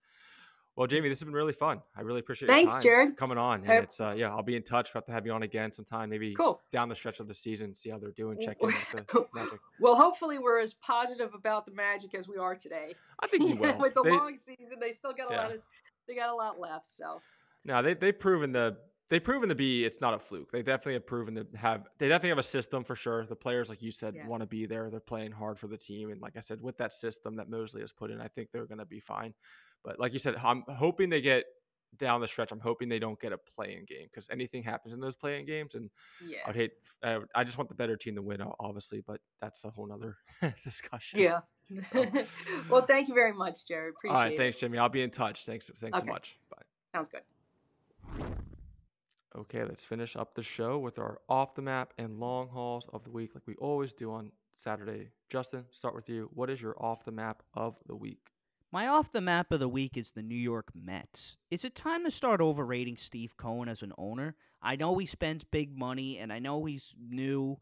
[0.74, 1.82] Well, Jamie, this has been really fun.
[1.94, 3.14] I really appreciate Thanks, Jared.
[3.18, 3.62] coming on.
[3.64, 4.94] And it's uh, yeah, I'll be in touch.
[4.94, 6.62] We'll have to have you on again sometime, maybe cool.
[6.70, 9.60] down the stretch of the season, see how they're doing, check in with the Magic.
[9.80, 12.94] Well, hopefully we're as positive about the Magic as we are today.
[13.20, 13.84] I think you will.
[13.84, 14.78] it's a they, long season.
[14.80, 15.42] They still got a yeah.
[15.42, 15.60] lot of
[16.08, 16.86] they got a lot left.
[16.86, 17.20] So
[17.66, 18.78] no, they they've proven the
[19.12, 20.50] they've proven to be it's not a fluke.
[20.50, 23.26] They definitely have proven to have they definitely have a system for sure.
[23.26, 24.26] The players, like you said, yeah.
[24.26, 24.88] want to be there.
[24.88, 27.82] They're playing hard for the team, and like I said, with that system that Mosley
[27.82, 29.34] has put in, I think they're going to be fine.
[29.84, 31.44] But like you said, I'm hoping they get
[31.98, 32.52] down the stretch.
[32.52, 35.74] I'm hoping they don't get a play-in game because anything happens in those play-in games,
[35.74, 35.90] and
[36.26, 36.38] yeah.
[36.46, 36.72] I'd hate.
[37.02, 40.16] Uh, I just want the better team to win, obviously, but that's a whole nother
[40.64, 41.20] discussion.
[41.20, 41.40] Yeah.
[41.92, 42.06] So.
[42.70, 43.94] well, thank you very much, Jared.
[43.94, 44.16] Appreciate it.
[44.16, 44.78] All right, thanks, Jimmy.
[44.78, 45.44] I'll be in touch.
[45.44, 46.06] Thanks, thanks okay.
[46.06, 46.38] so much.
[46.50, 46.62] Bye.
[46.94, 48.42] Sounds good.
[49.34, 53.04] Okay, let's finish up the show with our off the map and long hauls of
[53.04, 55.08] the week, like we always do on Saturday.
[55.30, 56.28] Justin, start with you.
[56.34, 58.32] What is your off the map of the week?
[58.70, 61.36] My off the map of the week is the New York Mets.
[61.50, 64.34] Is it time to start overrating Steve Cohen as an owner?
[64.62, 67.58] I know he spends big money and I know he's new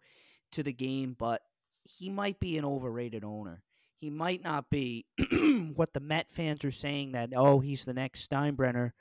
[0.52, 1.42] to the game, but
[1.84, 3.62] he might be an overrated owner.
[3.96, 5.06] He might not be
[5.74, 8.92] what the Met fans are saying that, oh, he's the next Steinbrenner,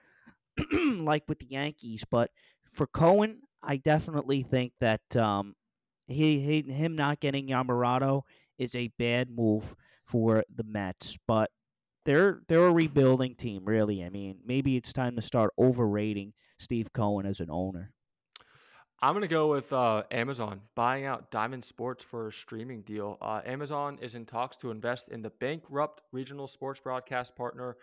[0.73, 2.31] like with the Yankees, but
[2.71, 5.55] for Cohen, I definitely think that um,
[6.07, 8.23] he, he him not getting Yamamoto
[8.57, 11.17] is a bad move for the Mets.
[11.27, 11.51] But
[12.05, 14.03] they're they're a rebuilding team, really.
[14.03, 17.91] I mean, maybe it's time to start overrating Steve Cohen as an owner.
[19.01, 23.17] I'm to go with uh, Amazon buying out Diamond Sports for a streaming deal.
[23.21, 27.77] Uh, Amazon is in talks to invest in the bankrupt regional sports broadcast partner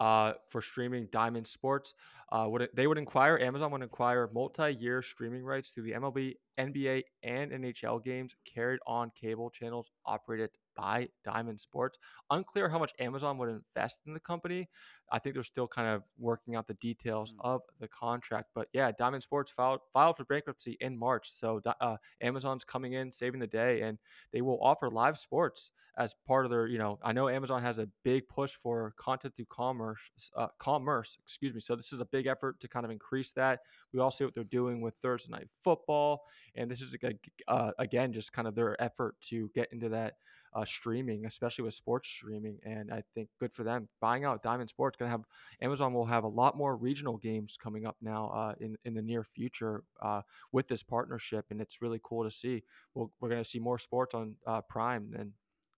[0.00, 1.92] uh, for streaming Diamond Sports.
[2.30, 6.36] Uh, would it, they would inquire, Amazon would acquire multi-year streaming rights to the MLB,
[6.58, 11.98] NBA, and NHL games carried on cable channels operated by Diamond Sports.
[12.30, 14.70] Unclear how much Amazon would invest in the company.
[15.12, 17.46] I think they're still kind of working out the details mm-hmm.
[17.46, 18.48] of the contract.
[18.54, 23.12] But yeah, Diamond Sports filed filed for bankruptcy in March, so uh, Amazon's coming in,
[23.12, 23.98] saving the day, and
[24.32, 26.66] they will offer live sports as part of their.
[26.66, 30.00] You know, I know Amazon has a big push for content through commerce,
[30.34, 31.18] uh, commerce.
[31.22, 31.60] Excuse me.
[31.60, 33.60] So this is a big effort to kind of increase that.
[33.92, 36.22] We all see what they're doing with Thursday night football,
[36.54, 36.96] and this is
[37.48, 40.14] uh, again just kind of their effort to get into that
[40.54, 42.58] uh, streaming, especially with sports streaming.
[42.64, 43.88] And I think good for them.
[44.00, 45.24] Buying out Diamond Sports going to have
[45.60, 49.02] Amazon will have a lot more regional games coming up now uh, in in the
[49.02, 50.22] near future uh,
[50.52, 52.62] with this partnership, and it's really cool to see.
[52.94, 55.32] we we are going to see more sports on uh, Prime than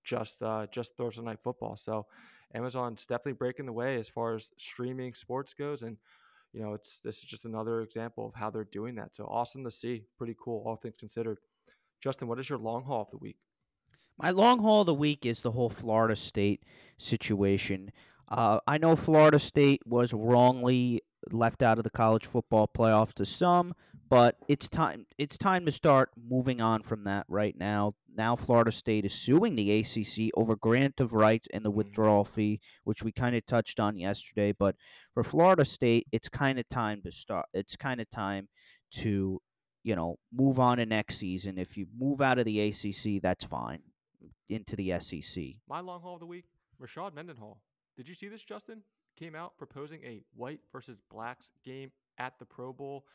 [0.05, 1.77] just uh, just Thursday night football.
[1.77, 2.07] So
[2.55, 5.97] Amazon's definitely breaking the way as far as streaming sports goes, and
[6.53, 9.15] you know it's this is just another example of how they're doing that.
[9.15, 10.05] So awesome to see.
[10.19, 11.39] Pretty cool, all things considered.
[12.03, 13.39] Justin, what is your long haul of the week?
[14.17, 16.63] My long haul of the week is the whole Florida State
[16.99, 17.91] situation.
[18.29, 21.03] Uh, I know Florida State was wrongly
[21.33, 23.75] left out of the college football playoffs to some,
[24.09, 27.95] but it's time it's time to start moving on from that right now.
[28.17, 31.79] Now Florida State is suing the ACC over grant of rights and the mm-hmm.
[31.79, 34.53] withdrawal fee, which we kind of touched on yesterday.
[34.57, 34.77] But
[35.13, 37.47] for Florida State, it's kind of time to start.
[37.53, 38.49] It's kind of time
[38.93, 39.41] to
[39.83, 41.59] you know move on to next season.
[41.59, 43.81] If you move out of the ACC, that's fine
[44.49, 45.45] into the SEC.
[45.69, 46.45] My long haul of the week,
[46.81, 47.61] Rashad Mendenhall.
[47.97, 48.83] Did you see this, Justin?
[49.17, 53.07] Came out proposing a white versus blacks game at the Pro Bowl.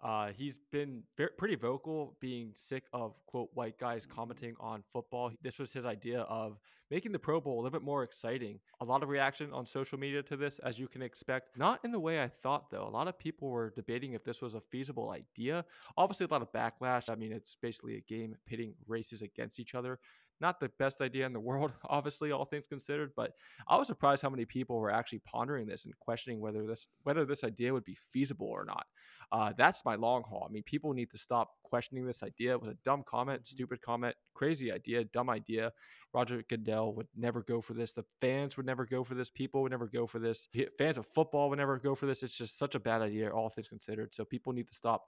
[0.00, 5.32] Uh, he's been very, pretty vocal, being sick of quote white guys commenting on football.
[5.42, 6.58] This was his idea of
[6.90, 8.60] making the Pro Bowl a little bit more exciting.
[8.80, 11.58] A lot of reaction on social media to this, as you can expect.
[11.58, 12.86] Not in the way I thought, though.
[12.86, 15.64] A lot of people were debating if this was a feasible idea.
[15.96, 17.10] Obviously, a lot of backlash.
[17.10, 19.98] I mean, it's basically a game pitting races against each other.
[20.40, 23.32] Not the best idea in the world, obviously, all things considered, but
[23.66, 27.24] I was surprised how many people were actually pondering this and questioning whether this whether
[27.24, 28.86] this idea would be feasible or not.
[29.30, 30.46] Uh, that's my long haul.
[30.48, 32.52] I mean, people need to stop questioning this idea.
[32.52, 33.54] It was a dumb comment, mm-hmm.
[33.54, 35.72] stupid comment, crazy idea, dumb idea.
[36.14, 37.92] Roger Goodell would never go for this.
[37.92, 39.28] The fans would never go for this.
[39.28, 40.48] People would never go for this.
[40.78, 42.22] Fans of football would never go for this.
[42.22, 44.14] It's just such a bad idea, all things considered.
[44.14, 45.04] So people need to stop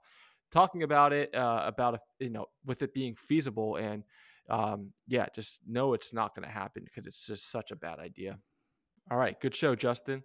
[0.51, 4.03] talking about it, uh, about you know, with it being feasible, and
[4.49, 7.99] um, yeah, just know it's not going to happen because it's just such a bad
[7.99, 8.37] idea.
[9.09, 10.23] All right, good show, Justin.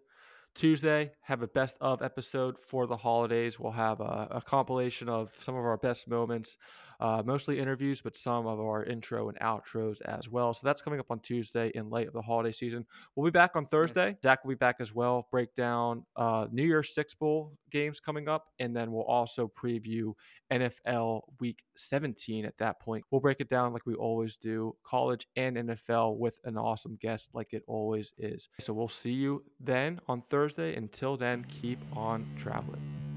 [0.55, 3.61] Tuesday, have a best of episode for the holidays.
[3.61, 6.57] We'll have a, a compilation of some of our best moments,
[7.01, 10.53] uh, mostly interviews, but some of our intro and outros as well.
[10.53, 12.87] So that's coming up on Tuesday in light of the holiday season.
[13.15, 14.17] We'll be back on Thursday.
[14.23, 15.29] Zach will be back as well.
[15.31, 20.15] Break down uh, New Year's Six Bowl games coming up, and then we'll also preview
[20.53, 23.05] NFL Week 17 at that point.
[23.11, 27.31] We'll break it down like we always do, college and NFL, with an awesome guest
[27.35, 28.49] like it always is.
[28.61, 30.75] So we'll see you then on Thursday.
[30.77, 33.16] Until then, keep on traveling.